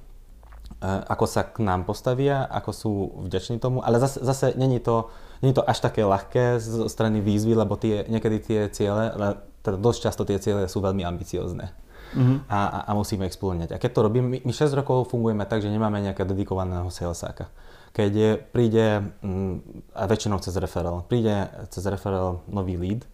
ako 0.83 1.25
sa 1.31 1.47
k 1.47 1.63
nám 1.63 1.87
postavia, 1.87 2.43
ako 2.51 2.71
sú 2.75 2.93
vďační 3.31 3.63
tomu, 3.63 3.87
ale 3.87 4.03
zase, 4.03 4.19
zase 4.19 4.47
není 4.59 4.83
to, 4.83 5.15
není 5.39 5.55
to 5.55 5.63
až 5.63 5.79
také 5.79 6.03
ľahké 6.03 6.59
zo 6.59 6.91
strany 6.91 7.23
výzvy, 7.23 7.55
lebo 7.55 7.79
tie, 7.79 8.03
niekedy 8.11 8.37
tie 8.43 8.61
ciele, 8.75 9.15
teda 9.63 9.79
dosť 9.79 9.99
často 10.11 10.23
tie 10.27 10.43
ciele 10.43 10.67
sú 10.67 10.83
veľmi 10.83 11.07
ambiciozne. 11.07 11.71
Mm-hmm. 12.13 12.39
A, 12.51 12.85
a, 12.85 12.91
musíme 12.93 13.25
ich 13.25 13.39
splňať. 13.39 13.73
A 13.73 13.81
keď 13.81 13.91
to 13.97 14.05
robíme, 14.05 14.27
my, 14.29 14.39
my 14.45 14.53
6 14.53 14.77
rokov 14.77 15.09
fungujeme 15.09 15.49
tak, 15.49 15.65
že 15.65 15.73
nemáme 15.73 15.97
nejakého 16.05 16.29
dedikovaného 16.29 16.93
salesáka. 16.93 17.49
Keď 17.97 18.11
je, 18.13 18.31
príde, 18.37 19.17
mm, 19.25 19.55
a 19.97 20.05
väčšinou 20.05 20.37
cez 20.45 20.53
referral, 20.61 21.09
príde 21.09 21.49
cez 21.73 21.85
referral 21.89 22.45
nový 22.53 22.77
lead, 22.77 23.09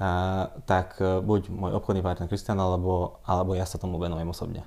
a, 0.00 0.48
tak 0.64 0.96
e, 0.96 1.20
buď 1.20 1.52
môj 1.52 1.72
obchodný 1.76 2.00
partner 2.00 2.32
Kristian, 2.32 2.56
alebo, 2.56 3.20
alebo 3.28 3.52
ja 3.52 3.68
sa 3.68 3.76
tomu 3.76 4.00
venujem 4.00 4.30
osobne. 4.32 4.64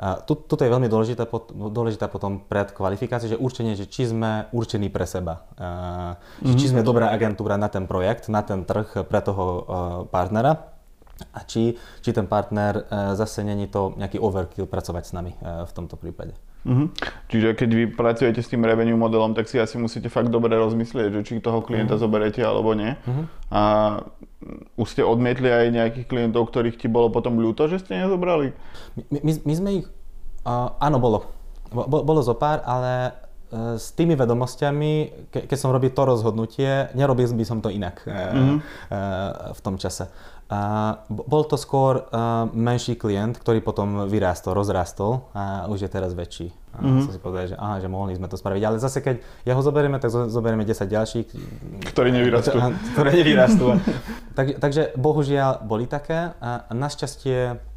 Tu, 0.00 0.32
toto 0.32 0.64
je 0.64 0.72
veľmi 0.72 0.88
dôležité, 0.88 1.28
dôležité 1.52 2.08
potom 2.08 2.40
pred 2.40 2.72
kvalifikáciou, 2.72 3.36
že 3.36 3.38
určenie, 3.38 3.76
že 3.76 3.84
či 3.84 4.08
sme 4.08 4.48
určení 4.48 4.88
pre 4.88 5.04
seba. 5.04 5.44
Mm-hmm. 5.60 6.56
Či 6.56 6.72
sme 6.72 6.80
dobrá 6.80 7.12
agentúra 7.12 7.60
na 7.60 7.68
ten 7.68 7.84
projekt, 7.84 8.32
na 8.32 8.40
ten 8.40 8.64
trh 8.64 9.04
pre 9.04 9.20
toho 9.20 9.68
partnera 10.08 10.72
a 11.36 11.44
či, 11.44 11.76
či 12.00 12.10
ten 12.16 12.24
partner 12.24 12.88
zase 13.12 13.44
není 13.44 13.68
to 13.68 13.92
nejaký 14.00 14.16
overkill 14.16 14.64
pracovať 14.64 15.04
s 15.04 15.12
nami 15.12 15.36
v 15.40 15.72
tomto 15.76 16.00
prípade. 16.00 16.32
Mm-hmm. 16.60 16.86
Čiže 17.32 17.48
keď 17.56 17.70
vy 17.72 17.84
pracujete 17.88 18.40
s 18.44 18.52
tým 18.52 18.60
revenue 18.68 18.96
modelom, 18.96 19.32
tak 19.32 19.48
si 19.48 19.56
asi 19.56 19.80
musíte 19.80 20.12
fakt 20.12 20.28
dobre 20.28 20.52
rozmyslieť, 20.60 21.08
že 21.16 21.20
či 21.24 21.32
toho 21.40 21.64
klienta 21.64 21.96
mm-hmm. 21.96 22.04
zoberete 22.04 22.40
alebo 22.44 22.76
nie. 22.76 22.92
Mm-hmm. 23.00 23.24
A 23.48 23.62
už 24.76 24.88
ste 24.92 25.02
odmietli 25.04 25.48
aj 25.48 25.72
nejakých 25.72 26.06
klientov, 26.08 26.52
ktorých 26.52 26.76
ti 26.76 26.88
bolo 26.88 27.08
potom 27.08 27.40
ľúto, 27.40 27.68
že 27.68 27.80
ste 27.80 27.96
nezobrali? 28.04 28.52
My, 29.08 29.20
my, 29.24 29.32
my 29.44 29.54
sme 29.56 29.70
ich, 29.84 29.86
uh, 30.44 30.76
áno, 30.80 31.00
bolo. 31.00 31.32
Bo, 31.70 32.02
bolo 32.02 32.20
zo 32.20 32.36
pár, 32.36 32.60
ale 32.64 33.12
uh, 33.52 33.76
s 33.80 33.92
tými 33.96 34.16
vedomosťami, 34.16 34.92
ke, 35.32 35.48
keď 35.48 35.58
som 35.60 35.72
robil 35.72 35.92
to 35.92 36.02
rozhodnutie, 36.04 36.92
nerobil 36.92 37.28
by 37.32 37.44
som 37.44 37.64
to 37.64 37.72
inak 37.72 38.04
mm-hmm. 38.04 38.58
uh, 38.92 39.56
v 39.56 39.60
tom 39.64 39.80
čase. 39.80 40.12
Uh, 40.50 40.98
bol 41.06 41.46
to 41.46 41.54
skôr 41.54 42.10
uh, 42.10 42.50
menší 42.50 42.98
klient, 42.98 43.38
ktorý 43.38 43.62
potom 43.62 44.10
vyrástol, 44.10 44.58
rozrastol 44.58 45.30
a 45.30 45.70
už 45.70 45.86
je 45.86 45.90
teraz 45.94 46.10
väčší. 46.10 46.50
A 46.74 46.82
mm-hmm. 46.82 47.06
som 47.06 47.12
si 47.14 47.22
povedal, 47.22 47.54
že, 47.54 47.56
aha, 47.58 47.78
že 47.78 47.86
mohli 47.86 48.18
sme 48.18 48.26
to 48.26 48.34
spraviť. 48.34 48.62
Ale 48.66 48.82
zase 48.82 48.98
keď 48.98 49.22
ja 49.46 49.54
ho 49.54 49.62
zoberieme, 49.62 50.02
tak 50.02 50.10
zoberieme 50.10 50.66
10 50.66 50.90
ďalších. 50.90 51.26
Ktorí 51.94 52.10
nevyrastú. 52.10 52.58
Ktoré 52.98 53.10
nevyrastú. 53.22 53.78
tak, 54.38 54.58
takže 54.58 54.90
bohužiaľ 54.98 55.62
boli 55.62 55.86
také. 55.86 56.34
A 56.42 56.66
našťastie 56.74 57.70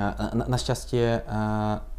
na, 0.00 0.44
našťastie 0.48 1.24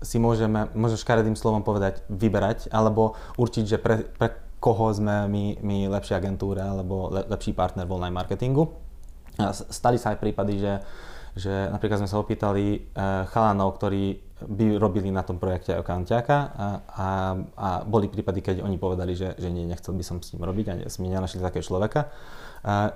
si 0.02 0.18
môžeme, 0.18 0.70
možno 0.74 0.98
škaredým 0.98 1.38
slovom 1.38 1.62
povedať, 1.62 2.02
vyberať, 2.10 2.74
alebo 2.74 3.14
určiť, 3.38 3.64
že 3.66 3.78
pre, 3.78 4.06
pre 4.06 4.34
koho 4.62 4.94
sme 4.94 5.26
my, 5.30 5.62
my 5.62 5.78
lepšia 5.90 6.22
agentúra, 6.22 6.74
alebo 6.74 7.10
le, 7.10 7.26
lepší 7.30 7.54
partner 7.54 7.86
v 7.86 7.94
online 7.98 8.18
marketingu. 8.18 8.70
Stali 9.72 9.98
sa 10.02 10.16
aj 10.16 10.18
prípady, 10.20 10.60
že, 10.60 10.74
že 11.36 11.54
napríklad 11.72 12.04
sme 12.04 12.10
sa 12.12 12.20
opýtali 12.20 12.66
e, 12.76 12.80
chalanov, 13.32 13.80
ktorí 13.80 14.32
by 14.42 14.82
robili 14.82 15.14
na 15.14 15.22
tom 15.22 15.38
projekte 15.38 15.78
accountiaka 15.78 16.38
a, 16.38 16.68
a, 16.90 17.10
a 17.54 17.68
boli 17.86 18.10
prípady, 18.10 18.42
keď 18.42 18.56
oni 18.66 18.82
povedali, 18.82 19.14
že, 19.14 19.38
že 19.38 19.54
nie, 19.54 19.70
nechcel 19.70 19.94
by 19.94 20.02
som 20.02 20.18
s 20.18 20.34
ním 20.34 20.50
robiť 20.50 20.66
a 20.68 20.74
sme 20.90 21.14
nenašli 21.14 21.46
takého 21.46 21.62
človeka. 21.62 22.10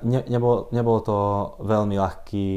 Ne, 0.02 0.26
nebol, 0.26 0.70
nebolo 0.74 1.00
to 1.06 1.18
veľmi 1.62 1.98
ľahký 1.98 2.48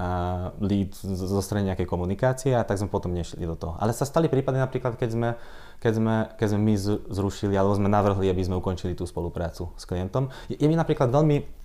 uh, 0.00 0.56
lead 0.60 0.96
zo 0.96 1.40
strany 1.44 1.72
nejakej 1.72 1.88
komunikácie 1.88 2.52
a 2.56 2.64
tak 2.64 2.80
sme 2.80 2.88
potom 2.88 3.12
nešli 3.12 3.44
do 3.44 3.56
toho. 3.56 3.76
Ale 3.76 3.92
sa 3.92 4.08
stali 4.08 4.28
prípady 4.32 4.60
napríklad, 4.60 4.96
keď 4.96 5.10
sme, 5.12 5.28
keď 5.80 5.92
sme, 5.96 6.14
keď 6.36 6.46
sme 6.52 6.60
my 6.60 6.74
zrušili 7.12 7.54
alebo 7.56 7.76
sme 7.76 7.88
navrhli, 7.92 8.28
aby 8.28 8.42
sme 8.44 8.60
ukončili 8.60 8.96
tú 8.96 9.04
spoluprácu 9.04 9.72
s 9.76 9.84
klientom. 9.84 10.32
Je, 10.48 10.56
je 10.56 10.66
mi 10.68 10.76
napríklad 10.76 11.12
veľmi 11.12 11.59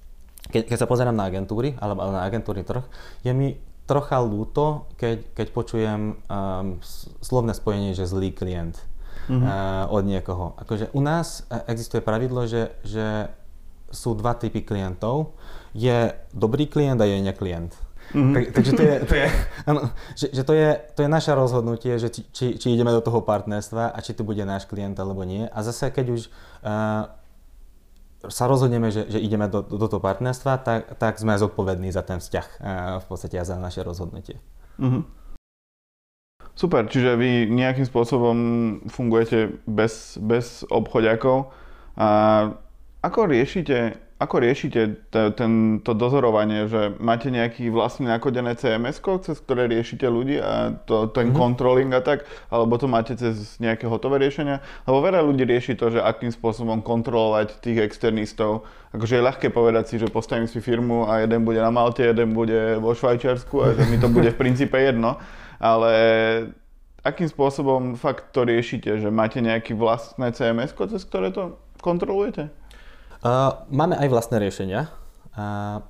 keď, 0.49 0.69
keď 0.69 0.77
sa 0.77 0.89
pozerám 0.89 1.15
na 1.17 1.25
agentúry, 1.25 1.73
alebo 1.81 2.05
na 2.09 2.21
agentúrny 2.25 2.61
trh, 2.61 2.85
je 3.25 3.31
mi 3.33 3.57
trocha 3.85 4.17
ľúto, 4.17 4.89
keď, 4.97 5.17
keď 5.37 5.47
počujem 5.53 6.01
um, 6.17 6.81
slovné 7.21 7.53
spojenie, 7.53 7.93
že 7.93 8.09
zlý 8.09 8.33
klient 8.33 8.81
mm-hmm. 9.29 9.45
uh, 9.45 9.85
od 9.93 10.03
niekoho. 10.05 10.57
Akože 10.57 10.89
u 10.93 11.01
nás 11.05 11.45
e, 11.49 11.61
existuje 11.69 12.01
pravidlo, 12.01 12.49
že, 12.49 12.73
že 12.81 13.29
sú 13.93 14.17
dva 14.17 14.33
typy 14.33 14.65
klientov. 14.65 15.37
Je 15.77 16.13
dobrý 16.33 16.65
klient 16.65 16.97
a 16.97 17.05
je 17.05 17.21
neklient. 17.21 17.77
Mm-hmm. 18.13 18.33
Tak, 18.33 18.43
takže 18.53 18.71
to 18.73 18.81
je, 18.81 18.95
to 19.05 19.13
je, 19.17 19.27
ano, 19.69 19.79
že, 20.17 20.27
že 20.33 20.43
to, 20.45 20.53
je, 20.57 20.69
to 20.97 20.99
je 21.05 21.09
naše 21.09 21.31
rozhodnutie, 21.33 21.93
že 22.01 22.09
či, 22.09 22.57
či 22.57 22.67
ideme 22.73 22.89
do 22.89 23.05
toho 23.05 23.21
partnerstva 23.21 23.93
a 23.93 23.97
či 24.01 24.17
to 24.17 24.25
bude 24.25 24.41
náš 24.45 24.65
klient 24.65 24.97
alebo 24.97 25.21
nie. 25.25 25.45
A 25.45 25.59
zase 25.61 25.93
keď 25.93 26.05
už 26.09 26.21
uh, 26.65 27.09
sa 28.29 28.45
rozhodneme, 28.45 28.93
že, 28.93 29.09
že 29.09 29.19
ideme 29.19 29.49
do, 29.49 29.65
do, 29.65 29.75
do 29.81 29.87
toho 29.89 30.01
partnerstva, 30.01 30.61
tak, 30.61 30.81
tak 31.01 31.17
sme 31.17 31.37
zodpovední 31.37 31.89
za 31.89 32.05
ten 32.05 32.21
vzťah 32.21 32.47
v 33.01 33.05
podstate 33.05 33.35
a 33.39 33.47
za 33.47 33.57
naše 33.57 33.81
rozhodnutie. 33.81 34.37
Mm-hmm. 34.77 35.03
Super, 36.55 36.87
čiže 36.87 37.19
vy 37.19 37.51
nejakým 37.51 37.83
spôsobom 37.83 38.37
fungujete 38.87 39.59
bez, 39.67 40.15
bez 40.23 40.63
obchodiakov. 40.71 41.51
A 41.99 42.07
ako 43.03 43.27
riešite, 43.27 43.99
ako 44.15 44.35
riešite 44.39 45.11
ten, 45.11 45.83
to 45.83 45.91
dozorovanie, 45.91 46.71
že 46.71 46.95
máte 47.03 47.27
nejaký 47.27 47.67
vlastne 47.67 48.07
nakodené 48.07 48.55
cms 48.55 49.03
cez 49.27 49.37
ktoré 49.43 49.67
riešite 49.67 50.07
ľudí 50.07 50.39
a 50.39 50.71
to, 50.87 51.11
ten 51.11 51.29
mm-hmm. 51.29 51.39
controlling 51.39 51.91
a 51.91 51.99
tak, 51.99 52.23
alebo 52.47 52.79
to 52.79 52.87
máte 52.87 53.11
cez 53.19 53.59
nejaké 53.59 53.91
hotové 53.91 54.23
riešenia? 54.23 54.63
Lebo 54.87 55.03
veľa 55.03 55.19
ľudí 55.19 55.43
rieši 55.43 55.75
to, 55.75 55.91
že 55.91 55.99
akým 55.99 56.31
spôsobom 56.31 56.79
kontrolovať 56.79 57.59
tých 57.59 57.83
externistov. 57.83 58.63
Akože 58.95 59.19
je 59.19 59.27
ľahké 59.27 59.51
povedať 59.51 59.83
si, 59.91 59.95
že 59.99 60.07
postavím 60.07 60.47
si 60.47 60.63
firmu 60.63 61.11
a 61.11 61.27
jeden 61.27 61.43
bude 61.43 61.59
na 61.59 61.67
Malte, 61.67 62.07
jeden 62.07 62.31
bude 62.31 62.79
vo 62.79 62.95
Švajčiarsku 62.95 63.55
a 63.59 63.75
že 63.75 63.83
mi 63.91 63.99
to 63.99 64.07
bude 64.07 64.31
v 64.31 64.39
princípe 64.39 64.79
jedno 64.79 65.19
ale 65.59 65.91
akým 67.03 67.29
spôsobom 67.29 67.95
fakt 67.95 68.33
to 68.35 68.43
riešite? 68.43 68.99
Že 68.99 69.09
máte 69.11 69.39
nejaké 69.39 69.77
vlastné 69.77 70.33
CMS, 70.33 70.75
cez 70.75 71.03
ktoré 71.05 71.31
to 71.31 71.59
kontrolujete? 71.79 72.49
Máme 73.73 73.97
aj 73.97 74.07
vlastné 74.13 74.37
riešenia. 74.37 74.93
Uh, 75.33 75.81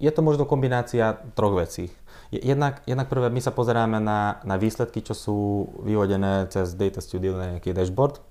je 0.00 0.08
to 0.08 0.24
možno 0.24 0.48
kombinácia 0.48 1.20
troch 1.36 1.52
vecí. 1.52 1.92
Jednak, 2.32 2.80
jednak 2.88 3.12
prvé, 3.12 3.28
my 3.28 3.40
sa 3.42 3.52
pozeráme 3.52 4.00
na, 4.00 4.40
na 4.42 4.56
výsledky, 4.56 5.04
čo 5.04 5.12
sú 5.12 5.36
vyvodené 5.84 6.48
cez 6.48 6.72
Data 6.74 7.04
Studio 7.04 7.36
na 7.36 7.58
nejaký 7.58 7.76
dashboard 7.76 8.22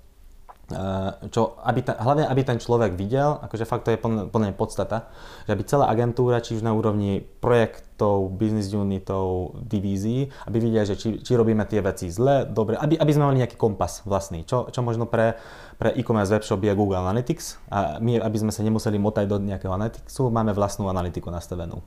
čo, 1.29 1.57
aby 1.63 1.79
ten, 1.85 1.95
hlavne 1.95 2.25
aby 2.25 2.41
ten 2.41 2.57
človek 2.57 2.97
videl, 2.97 3.39
akože 3.41 3.65
fakt 3.65 3.85
to 3.85 3.93
je 3.93 3.99
plne, 3.99 4.51
podstata, 4.57 5.09
že 5.45 5.53
aby 5.53 5.63
celá 5.63 5.89
agentúra, 5.89 6.41
či 6.41 6.57
už 6.57 6.65
na 6.65 6.73
úrovni 6.73 7.23
projektov, 7.41 8.33
business 8.35 8.73
unitov, 8.73 9.57
divízií, 9.63 10.29
aby 10.49 10.57
videli, 10.57 10.85
že 10.85 10.95
či, 10.97 11.21
či 11.21 11.31
robíme 11.37 11.63
tie 11.69 11.79
veci 11.79 12.09
zle, 12.09 12.49
dobre, 12.49 12.77
aby, 12.77 12.97
aby 12.97 13.11
sme 13.13 13.29
mali 13.29 13.41
nejaký 13.45 13.57
kompas 13.57 14.03
vlastný, 14.03 14.43
čo, 14.43 14.69
čo 14.69 14.81
možno 14.81 15.05
pre, 15.05 15.37
pre 15.77 15.93
e-commerce 15.93 16.33
webshop 16.33 16.61
je 16.63 16.73
Google 16.77 17.01
Analytics 17.01 17.69
a 17.69 17.97
my, 18.01 18.21
aby 18.21 18.37
sme 18.37 18.51
sa 18.51 18.61
nemuseli 18.65 18.97
motať 18.97 19.25
do 19.29 19.37
nejakého 19.41 19.73
analyticsu, 19.73 20.29
máme 20.29 20.51
vlastnú 20.55 20.89
analytiku 20.89 21.29
nastavenú. 21.29 21.81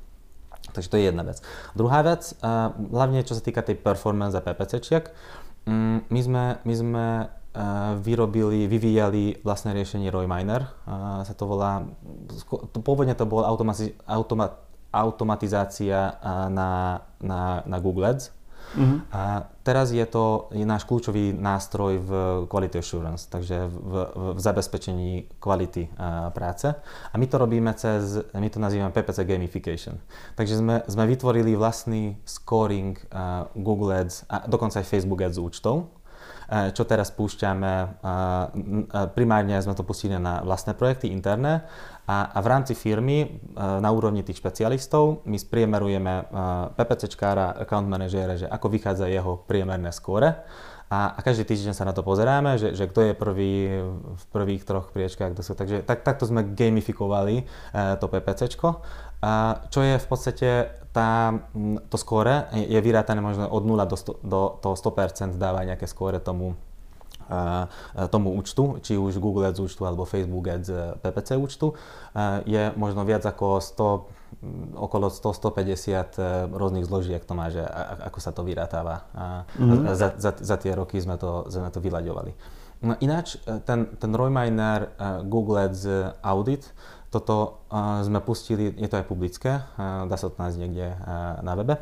Takže 0.75 0.90
to 0.90 0.99
je 0.99 1.09
jedna 1.09 1.22
vec. 1.22 1.38
Druhá 1.79 2.03
vec, 2.03 2.35
eh, 2.35 2.37
hlavne 2.92 3.22
čo 3.22 3.38
sa 3.38 3.42
týka 3.42 3.62
tej 3.62 3.79
performance 3.79 4.35
a 4.35 4.42
PPCčiek, 4.42 5.09
mm, 5.66 6.11
my 6.11 6.20
sme, 6.20 6.44
my 6.61 6.75
sme 6.75 7.07
vyrobili, 8.01 8.69
vyvíjali 8.69 9.40
vlastné 9.40 9.73
riešenie 9.73 10.12
Roy 10.12 10.29
Miner. 10.29 10.69
Sa 11.25 11.35
to 11.35 11.49
volá, 11.49 11.88
pôvodne 12.77 13.16
to 13.16 13.25
bola 13.25 13.49
automati, 13.49 13.97
automa, 14.05 14.61
automatizácia 14.92 16.21
na, 16.53 17.01
na, 17.21 17.64
na 17.64 17.77
Google 17.81 18.12
Ads. 18.12 18.37
Uh-huh. 18.75 18.99
A 19.14 19.47
teraz 19.62 19.95
je 19.95 20.03
to 20.05 20.51
je 20.51 20.66
náš 20.66 20.85
kľúčový 20.90 21.31
nástroj 21.31 22.03
v 22.03 22.11
quality 22.51 22.83
assurance, 22.83 23.31
takže 23.31 23.71
v, 23.71 23.92
v 24.37 24.38
zabezpečení 24.42 25.38
kvality 25.38 25.87
práce. 26.35 26.75
A 27.09 27.14
my 27.14 27.27
to 27.31 27.38
robíme 27.38 27.71
cez, 27.79 28.21
my 28.35 28.49
to 28.51 28.59
nazývame 28.59 28.90
PPC 28.90 29.23
gamification. 29.23 30.03
Takže 30.35 30.59
sme, 30.59 30.83
sme 30.90 31.05
vytvorili 31.07 31.55
vlastný 31.55 32.19
scoring 32.27 32.99
Google 33.55 34.03
Ads 34.03 34.27
a 34.27 34.51
dokonca 34.51 34.83
aj 34.83 34.90
Facebook 34.90 35.23
Ads 35.23 35.38
účtov 35.38 35.95
čo 36.46 36.87
teraz 36.87 37.11
spúšťame. 37.11 37.72
Eh, 37.74 37.88
eh, 37.90 39.06
primárne 39.11 39.59
sme 39.59 39.74
to 39.74 39.82
pustili 39.82 40.14
na 40.14 40.42
vlastné 40.46 40.78
projekty 40.78 41.11
interné 41.11 41.66
a, 42.06 42.30
a 42.30 42.38
v 42.38 42.46
rámci 42.46 42.78
firmy 42.78 43.42
na 43.59 43.90
úrovni 43.90 44.22
tých 44.22 44.38
špecialistov 44.38 45.26
my 45.26 45.35
spriemerujeme 45.35 46.30
PPCčkára, 46.78 47.59
account 47.66 47.90
manažera, 47.90 48.38
že 48.38 48.46
ako 48.46 48.70
vychádza 48.70 49.11
jeho 49.11 49.42
priemerné 49.42 49.90
skóre 49.90 50.46
a, 50.87 51.14
a 51.14 51.20
každý 51.22 51.42
týždeň 51.42 51.75
sa 51.75 51.83
na 51.83 51.90
to 51.90 52.07
pozeráme, 52.07 52.62
že, 52.62 52.79
že 52.79 52.87
kto 52.87 53.11
je 53.11 53.12
prvý 53.18 53.83
v 53.90 54.25
prvých 54.31 54.62
troch 54.62 54.94
priečkách, 54.94 55.35
kto 55.35 55.42
sú. 55.42 55.59
Takže 55.59 55.83
tak, 55.83 56.07
takto 56.07 56.31
sme 56.31 56.46
gamifikovali 56.46 57.42
to 57.99 58.07
PPCčko, 58.07 58.87
a 59.27 59.64
čo 59.72 59.81
je 59.81 59.96
v 59.96 60.07
podstate 60.07 60.49
tá, 60.92 61.40
to 61.88 61.96
skóre 61.96 62.53
je 62.53 62.77
vyrátané 62.79 63.25
možno 63.25 63.49
od 63.49 63.64
0 63.64 63.83
do, 63.88 63.96
100, 63.96 64.22
do 64.22 64.40
toho 64.61 64.75
100% 64.77 65.40
dáva 65.40 65.64
nejaké 65.64 65.88
skóre 65.88 66.20
tomu, 66.20 66.53
tomu 68.12 68.37
účtu, 68.37 68.79
či 68.85 68.94
už 68.94 69.16
Google 69.18 69.49
Ads 69.49 69.59
účtu 69.59 69.83
alebo 69.88 70.07
Facebook 70.07 70.46
Ads 70.46 70.68
e, 70.70 70.94
PPC 71.01 71.35
účtu, 71.40 71.75
je 72.46 72.70
možno 72.79 73.03
viac 73.03 73.27
ako 73.27 73.59
100, 73.59 74.15
okolo 74.77 75.09
100-150 75.09 76.19
e, 76.19 76.27
rôznych 76.53 76.85
zložiek 76.85 77.23
to 77.25 77.33
má, 77.33 77.49
že 77.49 77.65
ako 78.05 78.19
sa 78.21 78.31
to 78.31 78.45
vyrátáva. 78.45 79.09
Mm-hmm. 79.57 79.97
Za, 79.97 80.09
za, 80.19 80.31
za 80.37 80.57
tie 80.61 80.77
roky 80.77 81.01
sme 81.01 81.17
to, 81.17 81.49
sme 81.49 81.73
to 81.73 81.81
vyľaďovali. 81.81 82.33
No 82.85 82.95
ináč, 83.01 83.41
e, 83.47 83.62
ten, 83.65 83.97
ten 83.97 84.12
Royminer 84.12 84.93
Google 85.25 85.67
Ads 85.67 85.83
Audit, 86.21 86.69
toto 87.09 87.65
sme 88.03 88.21
pustili, 88.21 88.75
je 88.77 88.89
to 88.91 88.99
aj 89.01 89.07
publické, 89.09 89.62
dá 89.79 90.17
sa 90.19 90.27
to 90.29 90.37
nájsť 90.37 90.59
niekde 90.59 90.87
na 91.41 91.53
webe. 91.55 91.81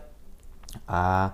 A 0.86 1.32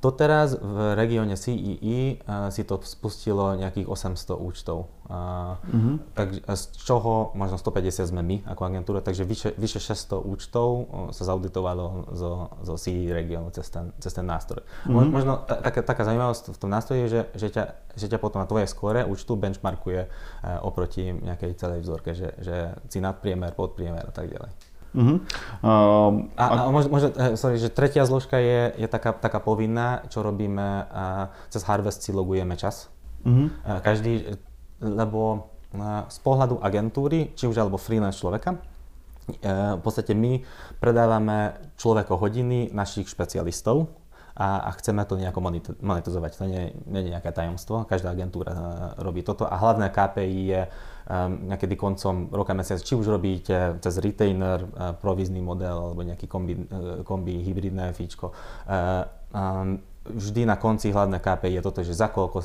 Doteraz 0.00 0.56
v 0.56 0.96
regióne 0.96 1.36
CEE 1.36 2.24
uh, 2.24 2.48
si 2.48 2.64
to 2.64 2.80
spustilo 2.80 3.52
nejakých 3.52 3.84
800 3.84 4.32
účtov. 4.32 4.88
Uh, 5.04 5.60
mm-hmm. 5.60 5.96
tak, 6.16 6.28
z 6.40 6.62
čoho 6.86 7.36
možno 7.36 7.60
150 7.60 8.08
sme 8.08 8.22
my 8.24 8.36
ako 8.48 8.62
agentúra, 8.64 9.04
takže 9.04 9.28
vyše, 9.28 9.52
vyše 9.60 9.76
600 9.76 10.24
účtov 10.24 10.68
uh, 10.72 10.84
sa 11.12 11.28
zauditovalo 11.28 12.16
zo, 12.16 12.48
zo 12.64 12.74
CEE 12.80 13.12
regiónu 13.12 13.52
cez 13.52 13.68
ten, 13.68 13.92
cez 14.00 14.16
ten 14.16 14.24
nástroj. 14.24 14.64
Mm-hmm. 14.88 15.12
Možno 15.12 15.44
ta, 15.44 15.60
taká, 15.60 15.84
taká 15.84 16.08
zaujímavosť 16.08 16.56
v 16.56 16.58
tom 16.58 16.70
nástroji 16.72 17.00
je, 17.04 17.08
že, 17.12 17.22
že, 17.36 17.48
ťa, 17.60 17.64
že 18.00 18.06
ťa 18.08 18.18
potom 18.24 18.40
na 18.40 18.48
tvojej 18.48 18.72
skóre 18.72 19.04
účtu 19.04 19.36
benchmarkuje 19.36 20.08
uh, 20.08 20.64
oproti 20.64 21.12
nejakej 21.12 21.60
celej 21.60 21.84
vzorke, 21.84 22.16
že, 22.16 22.32
že 22.40 22.72
si 22.88 23.04
nadpriemer, 23.04 23.52
podpriemer 23.52 24.08
a 24.08 24.12
tak 24.16 24.32
ďalej. 24.32 24.69
Uh-huh. 24.90 25.22
Uh, 25.62 26.26
a, 26.34 26.66
a 26.66 26.70
možno, 26.74 26.90
možno 26.90 27.08
eh, 27.14 27.38
sorry, 27.38 27.62
že 27.62 27.70
tretia 27.70 28.02
zložka 28.02 28.42
je, 28.42 28.74
je 28.74 28.88
taká, 28.90 29.14
taká 29.14 29.38
povinná, 29.38 30.02
čo 30.10 30.26
robíme, 30.26 30.86
uh, 30.90 31.30
cez 31.46 31.62
Harvest 31.62 32.02
si 32.02 32.10
logujeme 32.10 32.58
čas. 32.58 32.90
Uh-huh. 33.22 33.52
Uh, 33.62 33.78
každý, 33.84 34.34
lebo 34.82 35.52
uh, 35.76 36.10
z 36.10 36.18
pohľadu 36.26 36.58
agentúry, 36.58 37.30
či 37.38 37.46
už 37.46 37.62
alebo 37.62 37.78
freelance 37.78 38.18
človeka, 38.18 38.58
uh, 38.58 39.78
v 39.78 39.82
podstate 39.82 40.10
my 40.16 40.42
predávame 40.82 41.54
človeko 41.78 42.18
hodiny 42.18 42.74
našich 42.74 43.06
špecialistov, 43.06 43.99
a, 44.40 44.64
a 44.64 44.70
chceme 44.80 45.04
to 45.04 45.20
nejako 45.20 45.44
monetizovať. 45.84 46.30
To 46.40 46.48
nie, 46.48 46.72
nie 46.88 47.00
je 47.04 47.12
nejaké 47.12 47.28
tajomstvo, 47.28 47.84
každá 47.84 48.16
agentúra 48.16 48.48
robí 48.96 49.20
toto 49.20 49.44
a 49.44 49.52
hlavné 49.60 49.92
KPI 49.92 50.40
je 50.48 50.62
um, 50.64 51.76
koncom 51.76 52.32
roka, 52.32 52.56
mesiac, 52.56 52.80
či 52.80 52.96
už 52.96 53.04
robíte 53.04 53.76
cez 53.84 53.94
retainer, 54.00 54.64
uh, 54.64 54.96
provízny 54.96 55.44
model 55.44 55.92
alebo 55.92 56.00
nejaký 56.00 56.24
kombi, 56.24 56.56
uh, 56.56 57.04
kombi 57.04 57.36
hybridné 57.44 57.92
fíčko. 57.92 58.32
Uh, 58.64 59.04
um, 59.36 59.76
vždy 60.08 60.48
na 60.48 60.56
konci 60.56 60.88
hlavné 60.88 61.20
KPI 61.20 61.60
je 61.60 61.62
toto, 61.62 61.84
že 61.84 61.92
za 61.92 62.08
koľko 62.08 62.40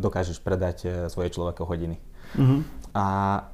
dokážeš 0.00 0.40
predať 0.40 1.06
svoje 1.12 1.28
človeko 1.28 1.68
hodiny. 1.68 2.00
Uh-huh. 2.38 2.60
A, 2.94 3.06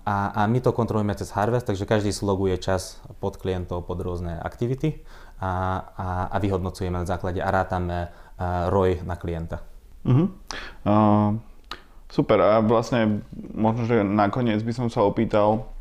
a, 0.04 0.16
a 0.36 0.40
my 0.44 0.60
to 0.60 0.76
kontrolujeme 0.76 1.16
cez 1.16 1.32
Harvest, 1.32 1.64
takže 1.64 1.88
každý 1.88 2.12
sloguje 2.12 2.60
čas 2.60 3.00
pod 3.24 3.40
klientov, 3.40 3.88
pod 3.88 3.96
rôzne 4.04 4.36
aktivity 4.36 5.00
a, 5.40 5.80
a, 5.96 6.08
a 6.28 6.36
vyhodnocujeme 6.36 7.00
na 7.00 7.08
základe 7.08 7.40
a 7.40 7.48
rátame 7.48 8.12
uh, 8.12 8.68
ROI 8.68 9.00
na 9.08 9.16
klienta. 9.16 9.64
Uh-huh. 10.04 10.28
Uh, 10.84 11.40
super, 12.12 12.36
a 12.40 12.60
vlastne 12.60 13.24
možno, 13.56 13.88
že 13.88 14.04
nakoniec 14.04 14.60
by 14.60 14.72
som 14.76 14.86
sa 14.92 15.08
opýtal, 15.08 15.72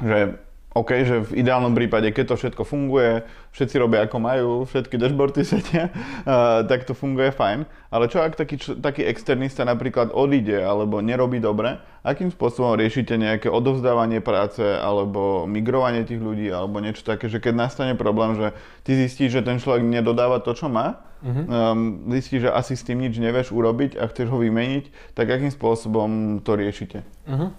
že 0.00 0.36
OK, 0.70 0.90
že 1.02 1.26
v 1.26 1.42
ideálnom 1.42 1.74
prípade, 1.74 2.14
keď 2.14 2.30
to 2.30 2.38
všetko 2.38 2.62
funguje, 2.62 3.26
všetci 3.50 3.74
robia 3.82 4.06
ako 4.06 4.16
majú, 4.22 4.50
všetky 4.70 5.02
dashboardy 5.02 5.42
sedia, 5.50 5.90
uh, 5.90 6.62
tak 6.62 6.86
to 6.86 6.94
funguje 6.94 7.34
fajn. 7.34 7.66
Ale 7.90 8.06
čo 8.06 8.22
ak 8.22 8.38
taký, 8.38 8.54
čo, 8.54 8.78
taký 8.78 9.02
externista 9.02 9.66
napríklad 9.66 10.14
odíde 10.14 10.62
alebo 10.62 11.02
nerobí 11.02 11.42
dobre, 11.42 11.82
akým 12.06 12.30
spôsobom 12.30 12.78
riešite 12.78 13.18
nejaké 13.18 13.50
odovzdávanie 13.50 14.22
práce 14.22 14.62
alebo 14.62 15.42
migrovanie 15.50 16.06
tých 16.06 16.22
ľudí 16.22 16.46
alebo 16.54 16.78
niečo 16.78 17.02
také, 17.02 17.26
že 17.26 17.42
keď 17.42 17.66
nastane 17.66 17.98
problém, 17.98 18.38
že 18.38 18.54
ty 18.86 18.94
zistíš, 18.94 19.42
že 19.42 19.42
ten 19.42 19.58
človek 19.58 19.82
nedodáva 19.82 20.38
to, 20.38 20.54
čo 20.54 20.70
má, 20.70 21.02
uh-huh. 21.18 21.44
um, 21.50 22.06
zistíš, 22.14 22.46
že 22.46 22.50
asi 22.54 22.78
s 22.78 22.86
tým 22.86 23.02
nič 23.02 23.18
nevieš 23.18 23.50
urobiť 23.50 23.98
a 23.98 24.06
chceš 24.06 24.30
ho 24.30 24.38
vymeniť, 24.38 25.18
tak 25.18 25.34
akým 25.34 25.50
spôsobom 25.50 26.38
to 26.46 26.54
riešite? 26.54 27.02
Uh-huh. 27.26 27.50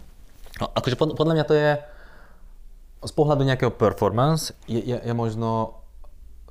No, 0.64 0.66
akože 0.80 0.96
pod, 0.96 1.20
podľa 1.20 1.36
mňa 1.36 1.46
to 1.50 1.56
je 1.60 1.70
z 3.02 3.12
pohľadu 3.18 3.42
nejakého 3.46 3.74
performance 3.74 4.54
je, 4.70 4.78
je, 4.78 4.98
je 5.02 5.14
možno 5.14 5.82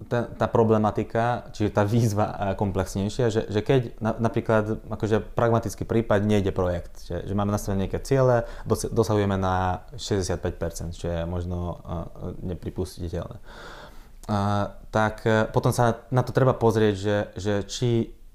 tá, 0.08 0.24
tá 0.24 0.46
problematika, 0.48 1.52
čiže 1.52 1.76
tá 1.76 1.84
výzva 1.84 2.56
komplexnejšia, 2.56 3.26
že, 3.28 3.42
že 3.52 3.60
keď 3.60 4.00
na, 4.00 4.16
napríklad 4.16 4.80
akože 4.88 5.20
pragmatický 5.36 5.84
prípad 5.84 6.24
nejde 6.24 6.56
projekt, 6.56 7.04
že, 7.04 7.28
že 7.28 7.32
máme 7.36 7.52
nastavené 7.52 7.84
nejaké 7.84 8.00
ciele, 8.00 8.48
dos, 8.64 8.88
dosahujeme 8.88 9.36
na 9.36 9.84
65%, 10.00 10.96
čo 10.96 11.06
je 11.06 11.20
možno 11.28 11.84
uh, 11.84 12.32
nepripustiteľné. 12.40 13.38
Uh, 14.30 14.72
tak 14.88 15.20
uh, 15.28 15.44
potom 15.52 15.74
sa 15.74 16.00
na 16.08 16.24
to 16.24 16.32
treba 16.32 16.56
pozrieť, 16.56 16.94
že, 16.96 17.16
že 17.36 17.54
či 17.68 17.90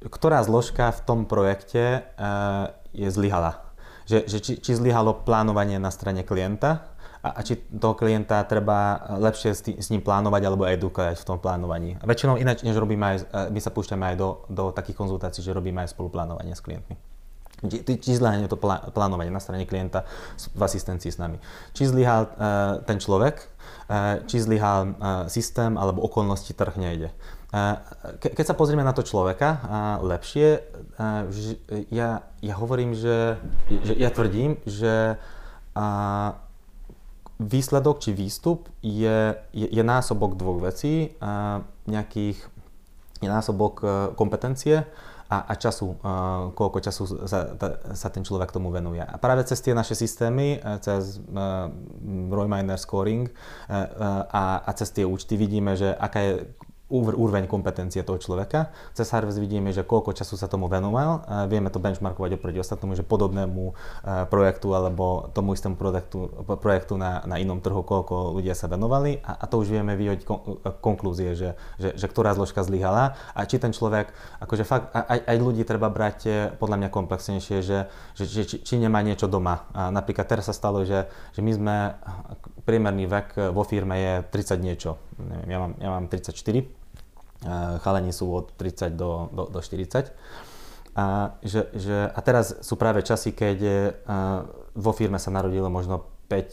ktorá 0.05 0.45
zložka 0.45 0.93
v 0.93 1.01
tom 1.01 1.19
projekte 1.25 2.05
uh, 2.17 2.69
je 2.93 3.09
zlyhala. 3.09 3.65
Že, 4.05 4.19
že 4.29 4.37
či, 4.37 4.53
či 4.61 4.71
zlyhalo 4.77 5.25
plánovanie 5.25 5.81
na 5.81 5.89
strane 5.89 6.21
klienta 6.21 6.93
a, 7.25 7.33
a 7.33 7.39
či 7.41 7.57
toho 7.57 7.97
klienta 7.97 8.45
treba 8.45 9.01
lepšie 9.17 9.51
s, 9.57 9.61
tý, 9.65 9.73
s 9.81 9.89
ním 9.89 10.05
plánovať 10.05 10.41
alebo 10.45 10.69
edukovať 10.69 11.17
v 11.17 11.25
tom 11.25 11.41
plánovaní. 11.41 11.97
A 11.97 12.05
väčšinou 12.05 12.37
ináč, 12.37 12.61
než 12.61 12.77
robíme 12.77 13.17
aj, 13.17 13.49
my 13.49 13.57
sa 13.57 13.73
púšťame 13.73 14.13
aj 14.13 14.15
do, 14.21 14.45
do 14.53 14.69
takých 14.69 15.01
konzultácií, 15.01 15.41
že 15.41 15.57
robíme 15.57 15.81
aj 15.81 15.97
spoluplánovanie 15.97 16.53
s 16.53 16.61
klientmi. 16.61 16.93
Či, 17.65 17.81
či 17.97 18.19
zlyhanie 18.19 18.45
to 18.45 18.59
plánovanie 18.93 19.33
na 19.33 19.41
strane 19.41 19.65
klienta 19.65 20.05
v 20.53 20.61
asistencii 20.61 21.09
s 21.09 21.17
nami. 21.17 21.41
Či 21.73 21.89
zlyhal 21.89 22.29
uh, 22.29 22.29
ten 22.85 23.01
človek, 23.01 23.41
uh, 23.89 24.21
či 24.29 24.37
zlyhal 24.43 24.93
uh, 24.93 25.25
systém 25.25 25.73
alebo 25.79 26.05
okolnosti 26.05 26.53
trh 26.53 26.77
nejde. 26.77 27.09
Ke, 28.19 28.35
keď 28.35 28.51
sa 28.51 28.55
pozrieme 28.59 28.83
na 28.83 28.91
to 28.91 28.99
človeka 28.99 29.63
lepšie, 30.03 30.59
ja, 31.87 32.27
ja 32.43 32.55
hovorím, 32.59 32.91
že, 32.91 33.39
že 33.71 33.95
ja 33.95 34.11
tvrdím, 34.11 34.59
že 34.67 35.15
výsledok 37.39 37.99
či 37.99 38.15
výstup 38.15 38.71
je, 38.79 39.35
je, 39.51 39.67
je 39.67 39.83
násobok 39.83 40.39
dvoch 40.39 40.63
vecí, 40.63 41.15
nejakých 41.87 42.39
je 43.19 43.29
násobok 43.31 43.83
kompetencie 44.15 44.87
a, 45.25 45.37
a 45.49 45.53
času, 45.57 45.97
uh, 45.97 46.53
koľko 46.53 46.77
času 46.85 47.03
sa, 47.25 47.57
sa 47.97 48.07
ten 48.13 48.21
človek 48.21 48.53
tomu 48.53 48.69
venuje. 48.69 49.01
A 49.01 49.17
práve 49.17 49.41
cez 49.49 49.57
tie 49.57 49.73
naše 49.73 49.97
systémy, 49.97 50.61
cez 50.85 51.17
uh, 51.17 51.65
Royminer 52.29 52.77
scoring 52.77 53.25
a, 53.65 54.61
a 54.61 54.71
cez 54.77 54.93
tie 54.93 55.01
účty 55.01 55.33
vidíme, 55.33 55.73
že 55.73 55.97
aká 55.97 56.19
je 56.21 56.33
úroveň 56.89 57.49
kompetencie 57.49 58.05
toho 58.05 58.21
človeka. 58.21 58.69
Cez 58.93 59.09
Harvest 59.09 59.41
vidíme, 59.41 59.73
že 59.73 59.81
koľko 59.81 60.13
času 60.13 60.37
sa 60.37 60.45
tomu 60.45 60.69
venoval. 60.69 61.25
Vieme 61.49 61.73
to 61.73 61.81
benchmarkovať 61.81 62.37
oproti 62.37 62.61
ostatnému, 62.61 62.93
že 62.93 63.01
podobnému 63.01 63.73
projektu 64.29 64.77
alebo 64.77 65.33
tomu 65.33 65.57
istému 65.57 65.75
projektu, 65.75 66.29
projektu 66.61 66.93
na, 66.95 67.25
na 67.25 67.41
inom 67.41 67.57
trhu, 67.57 67.81
koľko 67.81 68.37
ľudia 68.37 68.53
sa 68.53 68.69
venovali 68.69 69.17
a, 69.25 69.41
a 69.41 69.45
to 69.49 69.65
už 69.65 69.73
vieme 69.73 69.97
vyhodiť 69.97 70.23
konklúzie, 70.79 71.33
že, 71.33 71.57
že, 71.81 71.97
že 71.97 72.05
ktorá 72.05 72.37
zložka 72.37 72.61
zlyhala 72.61 73.17
a 73.33 73.39
či 73.49 73.57
ten 73.57 73.73
človek, 73.73 74.13
akože 74.41 74.63
fakt, 74.63 74.93
aj, 74.93 75.19
aj 75.25 75.37
ľudí 75.41 75.65
treba 75.65 75.89
brať 75.89 76.19
eh, 76.29 76.35
podľa 76.55 76.77
mňa 76.85 76.89
komplexnejšie, 76.93 77.57
že, 77.65 77.79
že, 78.13 78.23
že 78.23 78.41
či, 78.45 78.57
či 78.61 78.73
nemá 78.77 79.01
niečo 79.01 79.25
doma. 79.25 79.65
A 79.73 79.89
napríklad 79.89 80.29
teraz 80.29 80.47
sa 80.47 80.55
stalo, 80.55 80.85
že, 80.85 81.09
že 81.33 81.41
my 81.41 81.51
sme, 81.51 81.75
priemerný 82.65 83.05
vek 83.05 83.53
vo 83.53 83.61
firme 83.61 83.95
je 84.01 84.13
30 84.33 84.57
niečo. 84.59 84.97
Neviem, 85.21 85.49
ja 85.49 85.57
mám, 85.61 85.73
ja 85.77 85.89
mám 85.93 86.05
34 86.09 86.85
chalani 87.81 88.13
sú 88.13 88.33
od 88.33 88.57
30 88.57 88.95
do, 88.95 89.29
do, 89.31 89.43
do 89.51 89.59
40. 89.61 90.11
A, 90.95 91.35
že, 91.43 91.67
že, 91.75 92.07
a 92.07 92.19
teraz 92.23 92.55
sú 92.63 92.79
práve 92.79 93.03
časy, 93.03 93.35
keď 93.35 93.57
je, 93.59 93.79
vo 94.75 94.91
firme 94.95 95.19
sa 95.19 95.27
narodilo 95.27 95.67
možno 95.67 96.07
5 96.25 96.31
e, 96.31 96.45